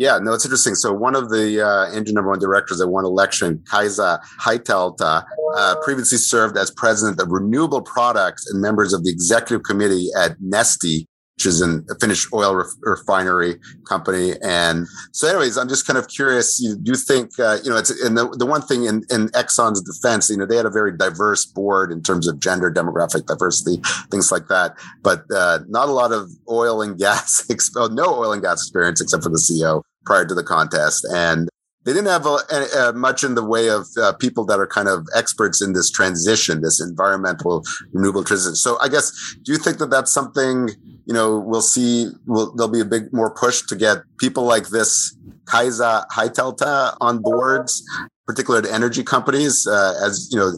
Yeah, 0.01 0.19
no, 0.19 0.33
it's 0.33 0.47
interesting. 0.47 0.77
So 0.77 0.95
one 0.95 1.15
of 1.15 1.29
the 1.29 1.61
uh, 1.61 1.95
engine 1.95 2.15
number 2.15 2.31
one 2.31 2.39
directors 2.39 2.79
that 2.79 2.89
won 2.89 3.05
election, 3.05 3.63
Kaisa 3.71 4.19
Hietala, 4.41 5.25
uh, 5.59 5.75
previously 5.83 6.17
served 6.17 6.57
as 6.57 6.71
president 6.71 7.21
of 7.21 7.29
renewable 7.29 7.83
products 7.83 8.47
and 8.51 8.63
members 8.63 8.95
of 8.95 9.05
the 9.05 9.11
executive 9.11 9.63
committee 9.63 10.09
at 10.17 10.39
Neste, 10.41 11.05
which 11.37 11.45
is 11.45 11.61
a 11.61 11.83
Finnish 12.01 12.27
oil 12.33 12.55
ref- 12.55 12.73
refinery 12.81 13.57
company. 13.87 14.37
And 14.43 14.87
so, 15.13 15.29
anyways, 15.29 15.59
I'm 15.59 15.69
just 15.69 15.87
kind 15.87 15.99
of 15.99 16.09
curious. 16.09 16.59
You 16.59 16.77
do 16.77 16.95
think, 16.95 17.39
uh, 17.39 17.59
you 17.63 17.69
know, 17.69 17.77
it's 17.77 17.91
and 18.03 18.17
the, 18.17 18.27
the 18.31 18.47
one 18.47 18.63
thing 18.63 18.85
in, 18.85 19.03
in 19.11 19.29
Exxon's 19.33 19.83
defense, 19.83 20.31
you 20.31 20.39
know, 20.39 20.47
they 20.47 20.57
had 20.57 20.65
a 20.65 20.71
very 20.71 20.97
diverse 20.97 21.45
board 21.45 21.93
in 21.93 22.03
terms 22.03 22.27
of 22.27 22.41
gender, 22.41 22.73
demographic 22.73 23.27
diversity, 23.27 23.83
things 24.11 24.33
like 24.33 24.49
that. 24.49 24.79
But 25.03 25.25
uh, 25.31 25.59
not 25.69 25.91
a 25.91 25.93
lot 25.93 26.13
of 26.13 26.31
oil 26.49 26.81
and 26.81 26.99
gas, 26.99 27.45
exp- 27.51 27.93
no 27.93 28.15
oil 28.15 28.33
and 28.33 28.41
gas 28.41 28.63
experience 28.63 29.03
except 29.03 29.23
for 29.25 29.29
the 29.29 29.37
CEO 29.37 29.83
prior 30.05 30.25
to 30.25 30.35
the 30.35 30.45
contest. 30.45 31.07
And 31.15 31.49
they 31.85 31.93
didn't 31.95 32.09
have 32.09 32.27
a, 32.27 32.39
a, 32.53 32.89
a 32.89 32.93
much 32.93 33.25
in 33.25 33.35
the 33.35 33.45
way 33.45 33.71
of 33.71 33.87
uh, 34.01 34.13
people 34.15 34.45
that 34.47 34.61
are 34.61 34.67
kind 34.67 34.87
of 34.89 35.07
experts 35.17 35.63
in 35.63 35.73
this 35.73 35.91
transition, 35.91 36.61
this 36.61 36.81
environmental 36.81 37.65
renewable 37.93 38.23
transition. 38.23 38.55
So 38.55 38.79
I 38.81 38.89
guess, 38.89 39.13
do 39.43 39.53
you 39.53 39.59
think 39.59 39.79
that 39.79 39.91
that's 39.91 40.13
something, 40.13 40.69
you 41.07 41.15
know, 41.15 41.39
we'll 41.39 41.63
see, 41.63 42.11
will 42.27 42.55
there'll 42.55 42.71
be 42.71 42.81
a 42.81 42.85
big 42.85 43.13
more 43.13 43.35
push 43.35 43.63
to 43.63 43.77
get 43.77 43.99
people 44.19 44.45
like 44.45 44.69
this 44.69 45.17
Kaisa 45.47 46.07
Hietala 46.13 46.97
on 47.01 47.23
boards 47.23 47.83
particular 48.31 48.63
to 48.63 48.73
energy 48.73 49.03
companies 49.03 49.67
uh, 49.67 49.95
as 50.07 50.29
you 50.31 50.39
know 50.39 50.53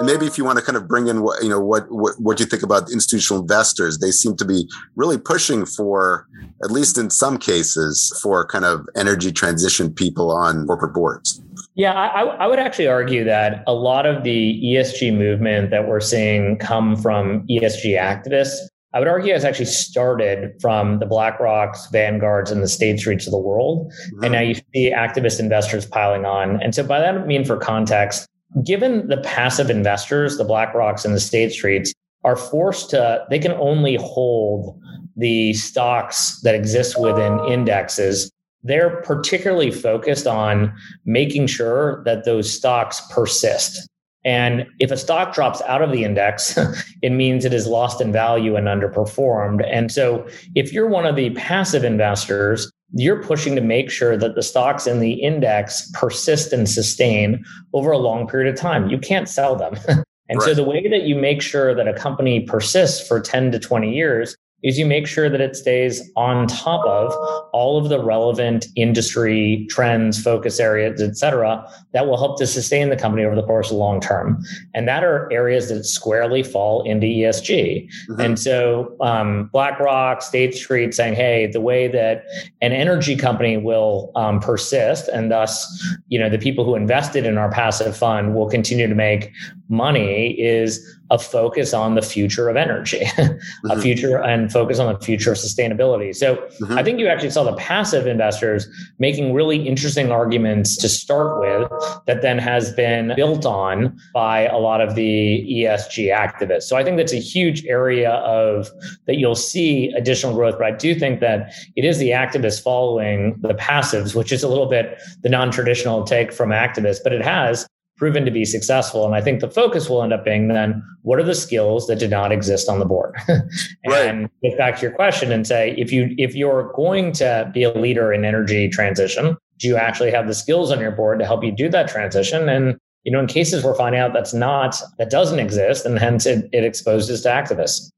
maybe 0.00 0.24
if 0.26 0.38
you 0.38 0.44
want 0.44 0.58
to 0.58 0.64
kind 0.64 0.76
of 0.76 0.88
bring 0.88 1.08
in 1.08 1.22
what 1.22 1.42
you 1.42 1.48
know 1.48 1.60
what, 1.60 1.84
what 1.90 2.14
what 2.18 2.40
you 2.40 2.46
think 2.46 2.62
about 2.62 2.90
institutional 2.90 3.42
investors? 3.42 3.98
They 3.98 4.10
seem 4.10 4.34
to 4.36 4.46
be 4.46 4.66
really 4.96 5.18
pushing 5.18 5.66
for 5.66 6.26
at 6.64 6.70
least 6.70 6.96
in 6.96 7.10
some 7.10 7.36
cases 7.36 8.18
for 8.22 8.46
kind 8.46 8.64
of 8.64 8.88
energy 8.96 9.30
transition 9.30 9.92
people 9.92 10.30
on 10.30 10.66
corporate 10.66 10.94
boards. 10.94 11.42
Yeah, 11.74 11.92
I, 11.92 12.22
I, 12.22 12.46
would 12.46 12.58
actually 12.58 12.88
argue 12.88 13.24
that 13.24 13.64
a 13.66 13.72
lot 13.72 14.04
of 14.04 14.24
the 14.24 14.60
ESG 14.62 15.16
movement 15.16 15.70
that 15.70 15.88
we're 15.88 16.00
seeing 16.00 16.58
come 16.58 16.96
from 16.96 17.46
ESG 17.48 17.98
activists 17.98 18.58
I 18.94 18.98
would 18.98 19.08
argue 19.08 19.32
has 19.32 19.44
actually 19.44 19.66
started 19.66 20.60
from 20.60 20.98
the 20.98 21.06
BlackRocks, 21.06 21.90
Vanguards, 21.90 22.50
and 22.50 22.62
the 22.62 22.68
State 22.68 23.00
Streets 23.00 23.26
of 23.26 23.30
the 23.30 23.38
world. 23.38 23.90
And 24.22 24.32
now 24.32 24.40
you 24.40 24.54
see 24.54 24.92
activist 24.92 25.40
investors 25.40 25.86
piling 25.86 26.26
on. 26.26 26.62
And 26.62 26.74
so 26.74 26.82
by 26.82 27.00
that 27.00 27.14
I 27.14 27.24
mean 27.24 27.44
for 27.44 27.56
context, 27.56 28.28
given 28.64 29.08
the 29.08 29.16
passive 29.18 29.70
investors, 29.70 30.36
the 30.36 30.44
BlackRocks 30.44 31.04
and 31.04 31.14
the 31.14 31.20
State 31.20 31.52
Streets 31.52 31.94
are 32.24 32.36
forced 32.36 32.90
to, 32.90 33.24
they 33.30 33.38
can 33.38 33.52
only 33.52 33.96
hold 33.96 34.78
the 35.16 35.54
stocks 35.54 36.40
that 36.42 36.54
exist 36.54 37.00
within 37.00 37.40
indexes. 37.48 38.30
They're 38.62 39.02
particularly 39.02 39.70
focused 39.70 40.26
on 40.26 40.72
making 41.04 41.48
sure 41.48 42.02
that 42.04 42.24
those 42.24 42.52
stocks 42.52 43.00
persist. 43.10 43.88
And 44.24 44.66
if 44.78 44.90
a 44.90 44.96
stock 44.96 45.34
drops 45.34 45.60
out 45.62 45.82
of 45.82 45.90
the 45.90 46.04
index, 46.04 46.56
it 47.02 47.10
means 47.10 47.44
it 47.44 47.52
is 47.52 47.66
lost 47.66 48.00
in 48.00 48.12
value 48.12 48.56
and 48.56 48.66
underperformed. 48.66 49.66
And 49.70 49.90
so 49.90 50.26
if 50.54 50.72
you're 50.72 50.88
one 50.88 51.06
of 51.06 51.16
the 51.16 51.30
passive 51.30 51.84
investors, 51.84 52.70
you're 52.94 53.22
pushing 53.22 53.54
to 53.56 53.62
make 53.62 53.90
sure 53.90 54.16
that 54.16 54.34
the 54.34 54.42
stocks 54.42 54.86
in 54.86 55.00
the 55.00 55.14
index 55.14 55.90
persist 55.94 56.52
and 56.52 56.68
sustain 56.68 57.44
over 57.72 57.90
a 57.90 57.98
long 57.98 58.28
period 58.28 58.52
of 58.52 58.60
time. 58.60 58.90
You 58.90 58.98
can't 58.98 59.28
sell 59.28 59.56
them. 59.56 59.74
and 60.28 60.38
right. 60.38 60.42
so 60.42 60.54
the 60.54 60.64
way 60.64 60.86
that 60.88 61.02
you 61.02 61.16
make 61.16 61.42
sure 61.42 61.74
that 61.74 61.88
a 61.88 61.94
company 61.94 62.40
persists 62.40 63.06
for 63.06 63.20
10 63.20 63.52
to 63.52 63.58
20 63.58 63.94
years 63.94 64.36
is 64.62 64.78
you 64.78 64.86
make 64.86 65.06
sure 65.06 65.28
that 65.28 65.40
it 65.40 65.56
stays 65.56 66.10
on 66.16 66.46
top 66.46 66.84
of 66.86 67.12
all 67.52 67.78
of 67.78 67.88
the 67.88 68.02
relevant 68.02 68.66
industry 68.76 69.66
trends, 69.68 70.22
focus 70.22 70.60
areas, 70.60 71.02
et 71.02 71.16
cetera, 71.16 71.66
that 71.92 72.06
will 72.06 72.16
help 72.16 72.38
to 72.38 72.46
sustain 72.46 72.88
the 72.88 72.96
company 72.96 73.24
over 73.24 73.34
the 73.34 73.42
course 73.42 73.68
of 73.68 73.74
the 73.74 73.78
long 73.78 74.00
term. 74.00 74.42
And 74.74 74.86
that 74.88 75.02
are 75.04 75.30
areas 75.32 75.68
that 75.68 75.84
squarely 75.84 76.42
fall 76.42 76.82
into 76.84 77.06
ESG. 77.06 77.88
Mm-hmm. 78.08 78.20
And 78.20 78.38
so 78.38 78.96
um, 79.00 79.50
BlackRock, 79.52 80.22
State 80.22 80.54
Street 80.54 80.94
saying, 80.94 81.14
hey, 81.14 81.46
the 81.46 81.60
way 81.60 81.88
that 81.88 82.24
an 82.60 82.72
energy 82.72 83.16
company 83.16 83.56
will 83.56 84.12
um, 84.14 84.40
persist 84.40 85.08
and 85.08 85.30
thus, 85.30 85.66
you 86.08 86.18
know, 86.18 86.28
the 86.28 86.38
people 86.38 86.64
who 86.64 86.74
invested 86.74 87.26
in 87.26 87.38
our 87.38 87.50
passive 87.50 87.96
fund 87.96 88.34
will 88.34 88.48
continue 88.48 88.86
to 88.86 88.94
make 88.94 89.32
money 89.68 90.38
is 90.40 90.98
a 91.12 91.18
focus 91.18 91.74
on 91.74 91.94
the 91.94 92.00
future 92.00 92.48
of 92.48 92.56
energy, 92.56 93.00
mm-hmm. 93.04 93.70
a 93.70 93.80
future 93.80 94.18
and 94.22 94.50
focus 94.50 94.78
on 94.78 94.90
the 94.90 94.98
future 94.98 95.32
of 95.32 95.36
sustainability. 95.36 96.16
So 96.16 96.36
mm-hmm. 96.36 96.78
I 96.78 96.82
think 96.82 96.98
you 96.98 97.06
actually 97.06 97.30
saw 97.30 97.44
the 97.44 97.54
passive 97.56 98.06
investors 98.06 98.66
making 98.98 99.34
really 99.34 99.68
interesting 99.68 100.10
arguments 100.10 100.74
to 100.78 100.88
start 100.88 101.38
with 101.38 101.70
that 102.06 102.22
then 102.22 102.38
has 102.38 102.72
been 102.72 103.12
built 103.14 103.44
on 103.44 103.94
by 104.14 104.46
a 104.46 104.56
lot 104.56 104.80
of 104.80 104.94
the 104.94 105.46
ESG 105.50 106.10
activists. 106.10 106.62
So 106.62 106.76
I 106.76 106.82
think 106.82 106.96
that's 106.96 107.12
a 107.12 107.20
huge 107.20 107.66
area 107.66 108.12
of 108.12 108.70
that 109.06 109.18
you'll 109.18 109.34
see 109.34 109.92
additional 109.92 110.32
growth. 110.34 110.56
But 110.56 110.66
I 110.66 110.70
do 110.70 110.94
think 110.94 111.20
that 111.20 111.52
it 111.76 111.84
is 111.84 111.98
the 111.98 112.08
activists 112.10 112.62
following 112.62 113.38
the 113.42 113.52
passives, 113.54 114.14
which 114.14 114.32
is 114.32 114.42
a 114.42 114.48
little 114.48 114.66
bit 114.66 114.98
the 115.20 115.28
non-traditional 115.28 116.04
take 116.04 116.32
from 116.32 116.48
activists, 116.48 117.00
but 117.04 117.12
it 117.12 117.22
has 117.22 117.68
proven 118.02 118.24
to 118.24 118.32
be 118.32 118.44
successful. 118.44 119.06
And 119.06 119.14
I 119.14 119.20
think 119.20 119.38
the 119.38 119.48
focus 119.48 119.88
will 119.88 120.02
end 120.02 120.12
up 120.12 120.24
being 120.24 120.48
then 120.48 120.82
what 121.02 121.20
are 121.20 121.22
the 121.22 121.36
skills 121.36 121.86
that 121.86 122.00
did 122.00 122.10
not 122.10 122.32
exist 122.32 122.68
on 122.68 122.80
the 122.80 122.84
board? 122.84 123.14
and 123.28 123.44
right. 123.86 124.30
get 124.42 124.58
back 124.58 124.74
to 124.78 124.82
your 124.82 124.90
question 124.90 125.30
and 125.30 125.46
say 125.46 125.76
if 125.78 125.92
you 125.92 126.12
if 126.18 126.34
you're 126.34 126.72
going 126.74 127.12
to 127.12 127.48
be 127.54 127.62
a 127.62 127.72
leader 127.72 128.12
in 128.12 128.24
energy 128.24 128.68
transition, 128.68 129.36
do 129.60 129.68
you 129.68 129.76
actually 129.76 130.10
have 130.10 130.26
the 130.26 130.34
skills 130.34 130.72
on 130.72 130.80
your 130.80 130.90
board 130.90 131.20
to 131.20 131.24
help 131.24 131.44
you 131.44 131.52
do 131.52 131.68
that 131.68 131.86
transition? 131.86 132.48
And 132.48 132.76
you 133.04 133.12
know, 133.12 133.20
in 133.20 133.28
cases 133.28 133.62
we're 133.62 133.76
finding 133.76 134.00
out 134.00 134.12
that's 134.12 134.34
not 134.34 134.82
that 134.98 135.08
doesn't 135.08 135.38
exist, 135.38 135.86
and 135.86 135.96
hence 135.96 136.26
it, 136.26 136.48
it 136.52 136.64
exposes 136.64 137.22
to 137.22 137.28
activists. 137.28 137.88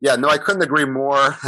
Yeah, 0.00 0.14
no, 0.14 0.28
I 0.28 0.38
couldn't 0.38 0.62
agree 0.62 0.84
more. 0.84 1.16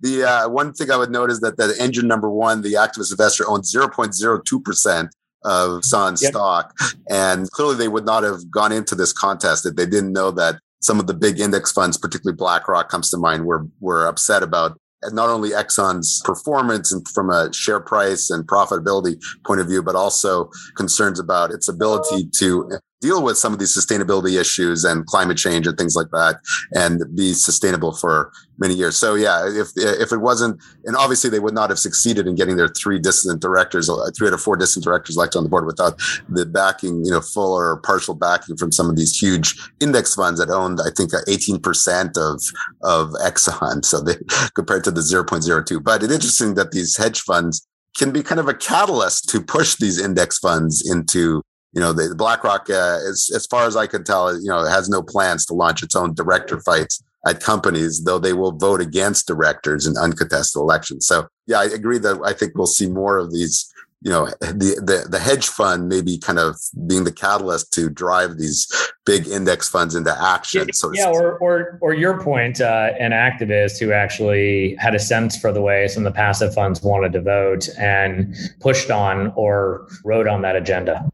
the 0.00 0.24
uh, 0.26 0.48
one 0.48 0.72
thing 0.72 0.90
I 0.90 0.96
would 0.96 1.12
note 1.12 1.30
is 1.30 1.38
that 1.42 1.58
the 1.58 1.76
engine 1.78 2.08
number 2.08 2.28
one, 2.28 2.62
the 2.62 2.72
activist 2.72 3.12
investor, 3.12 3.48
owns 3.48 3.72
0.02 3.72 4.64
percent 4.64 5.14
of 5.44 5.84
Sun 5.84 6.16
yep. 6.20 6.32
stock. 6.32 6.76
And 7.08 7.50
clearly 7.50 7.76
they 7.76 7.88
would 7.88 8.04
not 8.04 8.22
have 8.22 8.50
gone 8.50 8.72
into 8.72 8.94
this 8.94 9.12
contest 9.12 9.66
if 9.66 9.76
they 9.76 9.86
didn't 9.86 10.12
know 10.12 10.30
that 10.32 10.56
some 10.80 10.98
of 10.98 11.06
the 11.06 11.14
big 11.14 11.38
index 11.38 11.72
funds, 11.72 11.98
particularly 11.98 12.36
BlackRock 12.36 12.88
comes 12.88 13.10
to 13.10 13.18
mind, 13.18 13.44
were, 13.44 13.66
were 13.80 14.06
upset 14.06 14.42
about 14.42 14.78
not 15.08 15.28
only 15.28 15.50
Exxon's 15.50 16.20
performance 16.24 16.92
and 16.92 17.06
from 17.08 17.30
a 17.30 17.52
share 17.52 17.80
price 17.80 18.30
and 18.30 18.46
profitability 18.46 19.18
point 19.46 19.60
of 19.60 19.66
view, 19.66 19.82
but 19.82 19.94
also 19.94 20.50
concerns 20.76 21.18
about 21.18 21.50
its 21.50 21.68
ability 21.68 22.28
to 22.36 22.70
deal 23.00 23.22
with 23.22 23.38
some 23.38 23.52
of 23.52 23.58
these 23.58 23.76
sustainability 23.76 24.38
issues 24.38 24.84
and 24.84 25.06
climate 25.06 25.38
change 25.38 25.66
and 25.66 25.76
things 25.76 25.96
like 25.96 26.10
that 26.10 26.36
and 26.72 27.02
be 27.16 27.32
sustainable 27.32 27.92
for 27.92 28.30
many 28.58 28.74
years. 28.74 28.96
So 28.96 29.14
yeah, 29.14 29.46
if 29.48 29.68
if 29.76 30.12
it 30.12 30.18
wasn't 30.18 30.60
and 30.84 30.96
obviously 30.96 31.30
they 31.30 31.40
would 31.40 31.54
not 31.54 31.70
have 31.70 31.78
succeeded 31.78 32.26
in 32.26 32.34
getting 32.34 32.56
their 32.56 32.68
three 32.68 32.98
dissident 32.98 33.40
directors, 33.40 33.90
three 34.16 34.28
out 34.28 34.34
of 34.34 34.40
four 34.40 34.56
dissident 34.56 34.84
directors 34.84 35.16
elected 35.16 35.38
on 35.38 35.44
the 35.44 35.50
board 35.50 35.66
without 35.66 35.98
the 36.28 36.44
backing, 36.44 37.04
you 37.04 37.10
know, 37.10 37.20
full 37.20 37.52
or 37.52 37.78
partial 37.78 38.14
backing 38.14 38.56
from 38.56 38.70
some 38.70 38.90
of 38.90 38.96
these 38.96 39.18
huge 39.18 39.58
index 39.80 40.14
funds 40.14 40.38
that 40.38 40.50
owned 40.50 40.80
I 40.80 40.90
think 40.90 41.12
18% 41.12 42.16
of 42.18 42.42
of 42.82 43.10
Exxon. 43.22 43.84
So 43.84 44.00
they 44.00 44.16
compared 44.54 44.84
to 44.84 44.90
the 44.90 45.00
0.02. 45.00 45.82
But 45.82 46.02
it's 46.02 46.12
interesting 46.12 46.54
that 46.54 46.72
these 46.72 46.96
hedge 46.96 47.22
funds 47.22 47.66
can 47.96 48.12
be 48.12 48.22
kind 48.22 48.38
of 48.38 48.48
a 48.48 48.54
catalyst 48.54 49.28
to 49.30 49.40
push 49.40 49.74
these 49.76 50.00
index 50.00 50.38
funds 50.38 50.88
into 50.88 51.42
you 51.72 51.80
know, 51.80 51.92
the, 51.92 52.14
BlackRock, 52.14 52.68
uh, 52.68 52.98
as, 53.08 53.30
as 53.34 53.46
far 53.46 53.66
as 53.66 53.76
I 53.76 53.86
can 53.86 54.02
tell, 54.02 54.34
you 54.34 54.48
know, 54.48 54.64
has 54.64 54.88
no 54.88 55.02
plans 55.02 55.46
to 55.46 55.54
launch 55.54 55.82
its 55.82 55.94
own 55.94 56.14
director 56.14 56.60
fights 56.60 57.02
at 57.26 57.40
companies, 57.40 58.04
though 58.04 58.18
they 58.18 58.32
will 58.32 58.52
vote 58.52 58.80
against 58.80 59.26
directors 59.26 59.86
in 59.86 59.96
uncontested 59.96 60.58
elections. 60.58 61.06
So, 61.06 61.28
yeah, 61.46 61.60
I 61.60 61.64
agree 61.64 61.98
that 61.98 62.20
I 62.24 62.32
think 62.32 62.52
we'll 62.54 62.66
see 62.66 62.88
more 62.88 63.18
of 63.18 63.32
these. 63.32 63.72
You 64.02 64.10
know, 64.10 64.26
the 64.40 64.80
the, 64.82 65.06
the 65.10 65.18
hedge 65.18 65.48
fund 65.48 65.86
maybe 65.86 66.16
kind 66.16 66.38
of 66.38 66.56
being 66.86 67.04
the 67.04 67.12
catalyst 67.12 67.70
to 67.74 67.90
drive 67.90 68.38
these 68.38 68.66
big 69.04 69.28
index 69.28 69.68
funds 69.68 69.94
into 69.94 70.10
action. 70.18 70.68
Yeah, 70.68 70.72
so 70.72 70.90
yeah 70.94 71.10
or, 71.10 71.36
or 71.36 71.78
or 71.82 71.92
your 71.92 72.18
point, 72.18 72.62
uh, 72.62 72.92
an 72.98 73.10
activist 73.10 73.78
who 73.78 73.92
actually 73.92 74.74
had 74.76 74.94
a 74.94 74.98
sense 74.98 75.36
for 75.36 75.52
the 75.52 75.60
way 75.60 75.86
some 75.86 76.06
of 76.06 76.14
the 76.14 76.16
passive 76.16 76.54
funds 76.54 76.82
wanted 76.82 77.12
to 77.12 77.20
vote 77.20 77.68
and 77.78 78.34
pushed 78.60 78.90
on 78.90 79.34
or 79.36 79.86
wrote 80.02 80.26
on 80.26 80.40
that 80.40 80.56
agenda. 80.56 81.09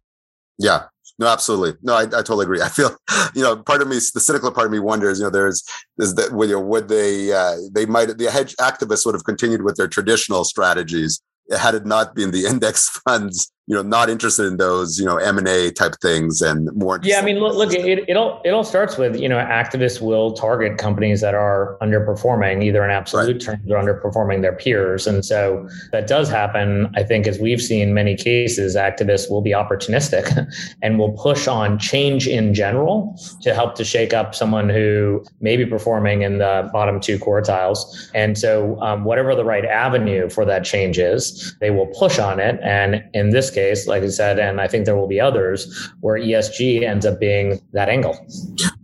Yeah, 0.59 0.85
no, 1.19 1.27
absolutely. 1.27 1.79
No, 1.83 1.95
I, 1.95 2.03
I 2.03 2.23
totally 2.23 2.45
agree. 2.45 2.61
I 2.61 2.69
feel, 2.69 2.97
you 3.35 3.43
know, 3.43 3.57
part 3.57 3.83
of 3.83 3.89
me, 3.89 3.97
the 3.97 4.21
cynical 4.21 4.53
part 4.53 4.67
of 4.67 4.73
me 4.73 4.79
wonders, 4.79 5.19
you 5.19 5.25
know, 5.25 5.31
there's, 5.31 5.65
is 5.99 6.15
that, 6.15 6.31
you 6.31 6.55
know, 6.55 6.61
would 6.61 6.89
they, 6.89 7.33
uh, 7.33 7.57
they 7.73 7.87
might, 7.87 8.17
the 8.19 8.31
hedge 8.31 8.55
activists 8.57 9.07
would 9.07 9.15
have 9.15 9.25
continued 9.25 9.63
with 9.63 9.77
their 9.77 9.89
traditional 9.89 10.45
strategies 10.45 11.21
had 11.57 11.75
it 11.75 11.87
not 11.87 12.15
been 12.15 12.31
the 12.33 12.45
index 12.51 12.89
funds 12.89 13.53
you 13.67 13.75
know 13.75 13.83
not 13.83 14.09
interested 14.09 14.47
in 14.47 14.57
those 14.57 14.99
you 14.99 15.05
know 15.05 15.17
m&a 15.17 15.71
type 15.73 15.95
things 16.01 16.41
and 16.41 16.73
more 16.75 17.01
yeah 17.03 17.19
i 17.19 17.23
mean 17.23 17.39
look, 17.39 17.55
look 17.55 17.73
it, 17.73 18.05
it 18.09 18.17
all 18.17 18.41
it 18.45 18.51
all 18.51 18.65
starts 18.65 18.97
with 18.97 19.19
you 19.19 19.29
know 19.29 19.37
activists 19.37 20.01
will 20.01 20.33
target 20.33 20.79
companies 20.79 21.21
that 21.21 21.35
are 21.35 21.77
underperforming 21.83 22.65
either 22.65 22.85
in 22.85 22.91
absolute 22.91 23.47
right. 23.47 23.59
terms 23.59 23.71
or 23.71 23.77
underperforming 23.77 24.43
their 24.43 24.53
peers. 24.53 25.07
And 25.07 25.25
so 25.25 25.69
that 25.93 26.07
does 26.07 26.29
happen. 26.29 26.89
I 26.95 27.03
think 27.03 27.27
as 27.27 27.39
we've 27.39 27.61
seen 27.61 27.95
many 27.95 28.17
cases 28.17 28.77
activists 28.77 29.31
will 29.31 29.43
be 29.43 29.51
opportunistic 29.51 30.27
and 30.83 30.99
will 30.99 31.13
push 31.13 31.47
on 31.47 31.79
change 31.79 32.27
in 32.27 32.55
general 32.55 33.19
to 33.43 33.55
help 33.55 33.75
to 33.77 33.85
shake 33.85 34.13
up 34.13 34.35
someone 34.35 34.69
who 34.69 35.25
may 35.41 35.57
be 35.57 35.67
performing 35.67 36.23
in 36.23 36.39
the 36.39 36.69
bottom 36.73 37.01
two 37.01 37.19
quartiles. 37.19 38.11
And 38.15 38.39
so 38.39 38.81
um, 38.81 39.05
whatever 39.05 39.35
the 39.35 39.45
right 39.45 39.65
avenue 39.65 40.29
for 40.29 40.45
that 40.45 40.65
change 40.65 40.99
is 40.99 41.57
they 41.61 41.71
will 41.71 41.87
push 41.87 42.19
on 42.19 42.41
it. 42.41 42.59
And 42.63 43.03
in 43.15 43.31
this 43.31 43.51
case, 43.57 43.87
like 43.89 44.03
I 44.03 44.09
said, 44.09 44.39
and 44.39 44.61
I 44.61 44.69
think 44.69 44.85
there 44.85 44.97
will 44.97 45.09
be 45.09 45.21
others 45.21 45.91
where 46.01 46.17
ESG 46.17 46.83
ends 46.83 47.05
up 47.05 47.19
being 47.19 47.61
that 47.73 47.89
angle. 47.89 48.15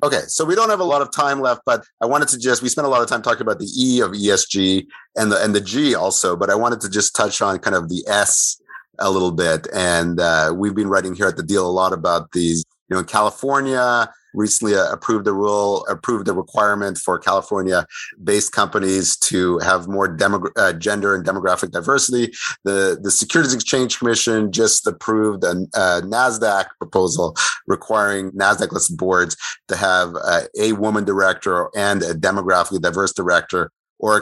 Okay, 0.02 0.22
so 0.26 0.44
we 0.44 0.54
don't 0.56 0.70
have 0.70 0.80
a 0.80 0.90
lot 0.94 1.02
of 1.02 1.12
time 1.12 1.40
left, 1.40 1.60
but 1.64 1.84
I 2.00 2.06
wanted 2.06 2.28
to 2.28 2.38
just 2.38 2.62
we 2.62 2.68
spent 2.68 2.86
a 2.86 2.90
lot 2.90 3.02
of 3.02 3.08
time 3.08 3.22
talking 3.22 3.42
about 3.42 3.58
the 3.60 3.70
E 3.78 4.00
of 4.00 4.10
ESG 4.12 4.86
and 5.16 5.30
the 5.30 5.38
and 5.44 5.54
the 5.54 5.60
G 5.60 5.94
also, 5.94 6.34
but 6.36 6.50
I 6.50 6.56
wanted 6.56 6.80
to 6.80 6.88
just 6.88 7.14
touch 7.14 7.40
on 7.40 7.58
kind 7.58 7.76
of 7.76 7.88
the 7.88 8.02
S 8.08 8.60
a 8.98 9.10
little 9.10 9.32
bit. 9.32 9.68
And 9.74 10.18
uh, 10.18 10.52
we've 10.56 10.74
been 10.74 10.88
writing 10.88 11.14
here 11.14 11.26
at 11.26 11.36
the 11.36 11.42
deal 11.42 11.66
a 11.66 11.70
lot 11.70 11.92
about 11.92 12.32
these, 12.32 12.64
you 12.88 12.94
know, 12.94 13.00
in 13.00 13.06
California, 13.06 14.08
recently 14.34 14.74
uh, 14.74 14.90
approved 14.90 15.26
a 15.26 15.32
rule, 15.32 15.86
approved 15.88 16.28
a 16.28 16.32
requirement 16.32 16.98
for 16.98 17.18
California 17.18 17.86
based 18.22 18.52
companies 18.52 19.16
to 19.16 19.58
have 19.58 19.88
more 19.88 20.08
demo, 20.08 20.42
uh, 20.56 20.72
gender 20.72 21.14
and 21.14 21.24
demographic 21.24 21.70
diversity. 21.70 22.32
The, 22.64 22.98
the 23.00 23.10
Securities 23.10 23.54
Exchange 23.54 23.98
Commission 23.98 24.52
just 24.52 24.86
approved 24.86 25.44
a, 25.44 25.50
a 25.74 26.02
NASDAQ 26.02 26.66
proposal 26.78 27.36
requiring 27.66 28.30
NASDAQ 28.32 28.72
listed 28.72 28.96
boards 28.96 29.36
to 29.68 29.76
have 29.76 30.14
uh, 30.24 30.42
a 30.58 30.72
woman 30.72 31.04
director 31.04 31.68
and 31.76 32.02
a 32.02 32.14
demographically 32.14 32.80
diverse 32.80 33.12
director 33.12 33.70
or 34.02 34.20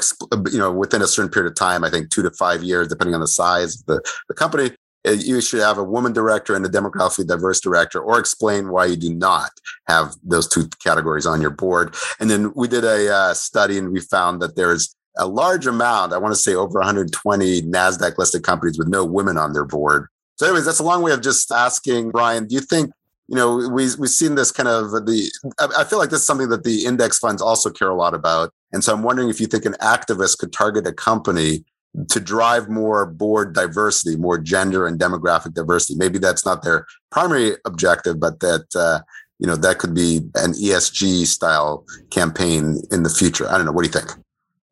you 0.52 0.58
know 0.58 0.70
within 0.70 1.02
a 1.02 1.06
certain 1.06 1.30
period 1.30 1.50
of 1.50 1.56
time 1.56 1.82
i 1.82 1.90
think 1.90 2.10
two 2.10 2.22
to 2.22 2.30
five 2.32 2.62
years 2.62 2.86
depending 2.86 3.14
on 3.14 3.20
the 3.20 3.26
size 3.26 3.80
of 3.80 3.86
the, 3.86 4.12
the 4.28 4.34
company 4.34 4.70
you 5.04 5.40
should 5.40 5.60
have 5.60 5.78
a 5.78 5.84
woman 5.84 6.12
director 6.12 6.54
and 6.54 6.64
a 6.64 6.68
demographically 6.68 7.26
diverse 7.26 7.60
director, 7.60 8.00
or 8.00 8.18
explain 8.18 8.70
why 8.70 8.86
you 8.86 8.96
do 8.96 9.14
not 9.14 9.50
have 9.86 10.14
those 10.22 10.48
two 10.48 10.68
categories 10.82 11.26
on 11.26 11.40
your 11.40 11.50
board. 11.50 11.94
And 12.18 12.30
then 12.30 12.52
we 12.54 12.68
did 12.68 12.84
a 12.84 13.12
uh, 13.12 13.34
study 13.34 13.78
and 13.78 13.92
we 13.92 14.00
found 14.00 14.42
that 14.42 14.56
there's 14.56 14.94
a 15.16 15.26
large 15.26 15.66
amount, 15.66 16.12
I 16.12 16.18
want 16.18 16.34
to 16.34 16.40
say 16.40 16.54
over 16.54 16.78
120 16.78 17.62
NASDAQ 17.62 18.16
listed 18.18 18.42
companies 18.42 18.78
with 18.78 18.88
no 18.88 19.04
women 19.04 19.36
on 19.36 19.52
their 19.52 19.64
board. 19.64 20.06
So, 20.36 20.46
anyways, 20.46 20.64
that's 20.64 20.78
a 20.78 20.84
long 20.84 21.02
way 21.02 21.12
of 21.12 21.20
just 21.20 21.50
asking, 21.50 22.10
Brian, 22.10 22.46
do 22.46 22.54
you 22.54 22.60
think 22.60 22.90
you 23.30 23.36
know, 23.36 23.56
we, 23.72 23.88
we've 23.96 24.10
seen 24.10 24.34
this 24.34 24.50
kind 24.50 24.68
of 24.68 24.90
the, 24.90 25.30
I 25.60 25.84
feel 25.84 26.00
like 26.00 26.10
this 26.10 26.20
is 26.20 26.26
something 26.26 26.48
that 26.48 26.64
the 26.64 26.84
index 26.84 27.16
funds 27.16 27.40
also 27.40 27.70
care 27.70 27.88
a 27.88 27.94
lot 27.94 28.12
about. 28.12 28.52
And 28.72 28.82
so 28.82 28.92
I'm 28.92 29.04
wondering 29.04 29.28
if 29.28 29.40
you 29.40 29.46
think 29.46 29.64
an 29.64 29.74
activist 29.74 30.38
could 30.38 30.52
target 30.52 30.84
a 30.88 30.92
company 30.92 31.64
to 32.08 32.20
drive 32.20 32.68
more 32.68 33.06
board 33.06 33.54
diversity, 33.54 34.16
more 34.16 34.38
gender 34.38 34.86
and 34.86 34.98
demographic 34.98 35.54
diversity. 35.54 35.98
Maybe 35.98 36.18
that's 36.18 36.46
not 36.46 36.62
their 36.62 36.86
primary 37.10 37.56
objective, 37.64 38.20
but 38.20 38.40
that 38.40 38.66
uh, 38.76 39.00
you 39.38 39.46
know 39.46 39.56
that 39.56 39.78
could 39.78 39.94
be 39.94 40.18
an 40.36 40.52
ESG 40.52 41.26
style 41.26 41.84
campaign 42.10 42.80
in 42.90 43.02
the 43.02 43.10
future. 43.10 43.48
I 43.48 43.56
don't 43.56 43.66
know. 43.66 43.72
What 43.72 43.82
do 43.82 43.88
you 43.88 43.92
think? 43.92 44.18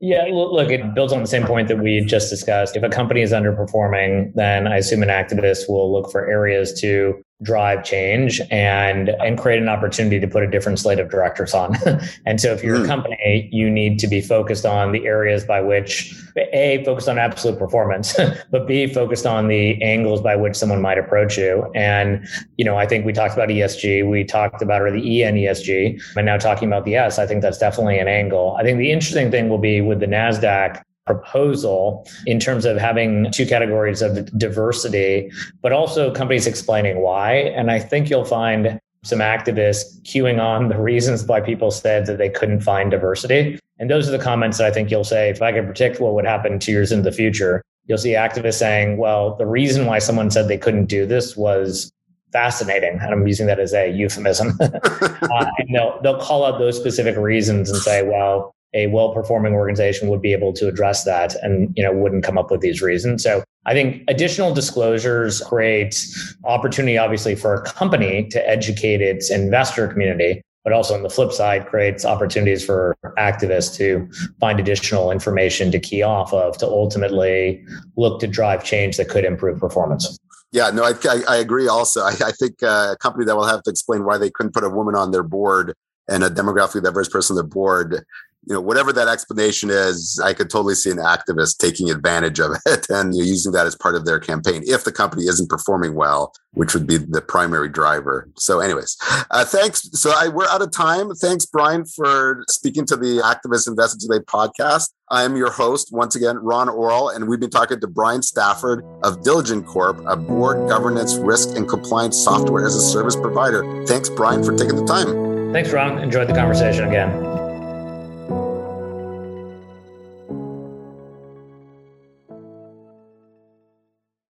Yeah, 0.01 0.27
look, 0.31 0.71
it 0.71 0.95
builds 0.95 1.13
on 1.13 1.21
the 1.21 1.27
same 1.27 1.45
point 1.45 1.67
that 1.69 1.79
we 1.79 2.01
just 2.03 2.31
discussed. 2.31 2.77
If 2.77 2.85
a 2.85 2.89
company 2.89 3.21
is 3.21 3.33
underperforming, 3.33 4.33
then 4.35 4.69
I 4.69 4.77
assume 4.77 5.03
an 5.03 5.09
activist 5.09 5.69
will 5.69 5.93
look 5.93 6.13
for 6.13 6.31
areas 6.31 6.81
to 6.81 7.21
drive 7.43 7.85
change 7.85 8.41
and 8.51 9.11
and 9.11 9.39
create 9.39 9.63
an 9.63 9.69
opportunity 9.69 10.19
to 10.19 10.27
put 10.27 10.43
a 10.43 10.51
different 10.51 10.79
slate 10.79 10.99
of 10.99 11.09
directors 11.09 11.55
on. 11.55 11.77
and 12.27 12.41
so 12.41 12.53
if 12.53 12.65
you're 12.65 12.77
mm. 12.77 12.81
a 12.81 12.83
hmm. 12.83 12.89
company, 12.89 13.49
you 13.53 13.71
need 13.71 13.99
to 14.01 14.09
be 14.09 14.21
focused 14.21 14.67
on 14.67 14.91
the 14.93 15.07
areas 15.07 15.45
by 15.45 15.61
which 15.61 16.15
A, 16.37 16.83
focused 16.85 17.09
on 17.09 17.19
absolute 17.19 17.59
performance, 17.59 18.17
but 18.51 18.67
B, 18.67 18.93
focused 18.93 19.27
on 19.27 19.47
the 19.47 19.81
angles 19.83 20.21
by 20.21 20.35
which 20.35 20.57
someone 20.57 20.83
might 20.83 20.99
approach 20.99 21.39
you. 21.39 21.71
And, 21.75 22.27
you 22.57 22.65
know, 22.65 22.77
I 22.77 22.87
think 22.87 23.07
we 23.07 23.13
talked 23.13 23.35
about 23.35 23.49
ESG, 23.49 24.09
we 24.09 24.25
talked 24.25 24.61
about 24.61 24.83
or 24.83 24.91
the 24.91 25.03
E 25.09 25.23
and 25.23 25.37
ESG, 25.37 26.17
and 26.17 26.27
now 26.27 26.39
talking 26.39 26.69
about 26.69 26.85
the 26.85 26.97
S, 26.97 27.19
I 27.19 27.27
think 27.27 27.43
that's 27.43 27.59
definitely 27.59 27.99
an 27.99 28.09
angle. 28.09 28.57
I 28.59 28.65
think 28.65 28.79
the 28.79 28.91
interesting 28.91 29.31
thing 29.31 29.49
will 29.49 29.59
be 29.59 29.81
with 29.81 30.01
the 30.01 30.07
NASDAQ 30.07 30.83
proposal 31.09 32.07
in 32.27 32.39
terms 32.39 32.65
of 32.65 32.77
having 32.77 33.31
two 33.33 33.47
categories 33.47 34.03
of 34.03 34.27
diversity, 34.39 35.33
but 35.63 35.73
also 35.73 36.13
companies 36.13 36.47
explaining 36.47 37.01
why. 37.01 37.33
And 37.33 37.71
I 37.71 37.81
think 37.81 38.11
you'll 38.11 38.27
find 38.27 38.79
some 39.05 39.21
activists 39.21 40.01
queuing 40.03 40.39
on 40.41 40.69
the 40.69 40.79
reasons 40.79 41.25
why 41.25 41.41
people 41.41 41.71
said 41.71 42.07
that 42.07 42.19
they 42.19 42.29
couldn't 42.29 42.61
find 42.61 42.91
diversity. 42.91 43.59
And 43.79 43.91
those 43.91 44.07
are 44.09 44.13
the 44.13 44.23
comments 44.23 44.59
that 44.59 44.67
I 44.67 44.71
think 44.71 44.91
you'll 44.91 45.05
say, 45.05 45.31
if 45.31 45.41
I 45.41 45.53
could 45.53 45.65
predict 45.65 46.01
what 46.01 46.15
would 46.15 46.27
happen 46.27 46.59
two 46.59 46.73
years 46.73 46.93
into 46.93 47.05
the 47.05 47.17
future, 47.17 47.63
you'll 47.87 47.99
see 47.99 48.11
activists 48.11 48.59
saying, 48.59 48.99
well, 48.99 49.37
the 49.37 49.47
reason 49.47 49.87
why 49.87 49.99
someone 49.99 50.31
said 50.31 50.49
they 50.49 50.59
couldn't 50.59 50.87
do 50.87 51.07
this 51.07 51.37
was 51.37 51.91
fascinating. 52.33 52.99
And 53.01 53.13
I'm 53.13 53.27
using 53.27 53.47
that 53.47 53.59
as 53.59 53.73
a 53.73 53.91
euphemism. 53.91 54.59
uh, 54.61 55.47
and 55.59 55.75
they'll, 55.75 55.99
they'll 56.03 56.21
call 56.21 56.45
out 56.45 56.59
those 56.59 56.77
specific 56.77 57.17
reasons 57.17 57.71
and 57.71 57.79
say, 57.79 58.03
well, 58.03 58.55
a 58.75 58.87
well-performing 58.89 59.55
organization 59.55 60.09
would 60.09 60.21
be 60.21 60.33
able 60.33 60.53
to 60.53 60.69
address 60.69 61.05
that 61.05 61.35
and 61.43 61.73
you 61.77 61.83
know 61.83 61.93
wouldn't 61.93 62.25
come 62.25 62.37
up 62.37 62.51
with 62.51 62.61
these 62.61 62.83
reasons 62.83 63.23
so 63.23 63.43
i 63.67 63.73
think 63.73 64.03
additional 64.09 64.53
disclosures 64.53 65.41
create 65.41 66.07
opportunity 66.45 66.99
obviously 66.99 67.35
for 67.35 67.55
a 67.55 67.63
company 67.63 68.29
to 68.29 68.49
educate 68.49 69.01
its 69.01 69.31
investor 69.31 69.89
community 69.89 70.43
but 70.65 70.73
also 70.73 70.95
on 70.95 71.03
the 71.03 71.11
flip 71.11 71.33
side 71.33 71.67
creates 71.67 72.05
opportunities 72.05 72.65
for 72.65 72.97
activists 73.17 73.75
to 73.75 74.07
find 74.39 74.61
additional 74.61 75.11
information 75.11 75.71
to 75.73 75.79
key 75.79 76.03
off 76.03 76.33
of 76.35 76.59
to 76.59 76.67
ultimately 76.67 77.65
look 77.97 78.21
to 78.21 78.27
drive 78.27 78.65
change 78.65 78.97
that 78.97 79.09
could 79.09 79.25
improve 79.25 79.59
performance 79.59 80.19
yeah, 80.51 80.71
no, 80.71 80.83
I, 80.83 80.95
I, 81.29 81.37
agree. 81.37 81.69
Also, 81.69 82.01
I, 82.01 82.13
I 82.25 82.33
think 82.33 82.63
uh, 82.63 82.93
a 82.93 82.97
company 82.97 83.27
that 83.27 83.37
will 83.37 83.47
have 83.47 83.63
to 83.65 83.71
explain 83.71 84.07
why 84.07 84.17
they 84.17 84.31
couldn't 84.31 84.55
put 84.55 84.65
a 84.65 84.71
woman 84.71 84.95
on 84.95 85.11
their 85.11 85.23
board 85.23 85.75
and 86.09 86.25
a 86.25 86.31
demographically 86.31 86.83
diverse 86.83 87.09
person 87.09 87.37
on 87.37 87.45
the 87.45 87.49
board 87.49 88.05
you 88.49 88.55
know, 88.55 88.61
whatever 88.63 88.95
that 88.95 89.09
explanation 89.09 89.69
is, 89.69 90.19
I 90.25 90.33
could 90.33 90.49
totally 90.49 90.75
see 90.75 90.91
an 90.91 90.97
activist 90.97 91.59
taking 91.59 91.91
advantage 91.91 92.41
of 92.41 92.53
it 92.67 92.89
and 92.89 93.15
you 93.15 93.23
know, 93.23 93.29
using 93.29 93.53
that 93.53 93.67
as 93.67 93.77
part 93.77 93.95
of 93.95 94.07
their 94.07 94.19
campaign 94.19 94.63
if 94.67 94.85
the 94.85 94.93
company 94.93 95.25
isn't 95.25 95.51
performing 95.51 95.95
well, 95.95 96.33
which 96.53 96.73
would 96.73 96.87
be 96.87 96.97
the 96.97 97.21
primary 97.21 97.69
driver. 97.69 98.29
So, 98.37 98.61
anyways, 98.61 98.97
uh, 99.31 99.45
thanks. 99.45 99.91
So, 100.01 100.13
I, 100.17 100.29
we're 100.29 100.49
out 100.49 100.63
of 100.63 100.73
time. 100.73 101.11
Thanks, 101.15 101.45
Brian, 101.45 101.85
for 101.85 102.43
speaking 102.49 102.87
to 102.87 102.97
the 102.97 103.19
Activist 103.19 103.69
Investing 103.69 104.01
Today 104.01 104.25
podcast. 104.25 104.93
I 105.11 105.25
am 105.25 105.37
your 105.37 105.51
host, 105.51 105.91
once 105.93 106.17
again, 106.17 106.37
Ron 106.37 106.69
Orol, 106.69 107.15
and 107.15 107.29
we've 107.29 107.41
been 107.41 107.51
talking 107.51 107.81
to 107.81 107.87
Brian 107.87 108.23
Stafford 108.23 108.85
of 109.03 109.23
Diligent 109.23 109.67
Corp, 109.67 110.03
a 110.07 110.17
board 110.17 110.69
governance, 110.69 111.17
risk, 111.17 111.57
and 111.57 111.69
compliance 111.69 112.23
software 112.23 112.67
as 112.67 112.75
a 112.75 112.81
service 112.81 113.17
provider. 113.17 113.85
Thanks, 113.87 114.11
Brian, 114.11 114.43
for 114.43 114.57
taking 114.57 114.77
the 114.77 114.85
time. 114.85 115.53
Thanks, 115.53 115.71
Ron. 115.73 115.99
Enjoyed 115.99 116.29
the 116.29 116.35
conversation 116.35 116.87
again. 116.89 117.28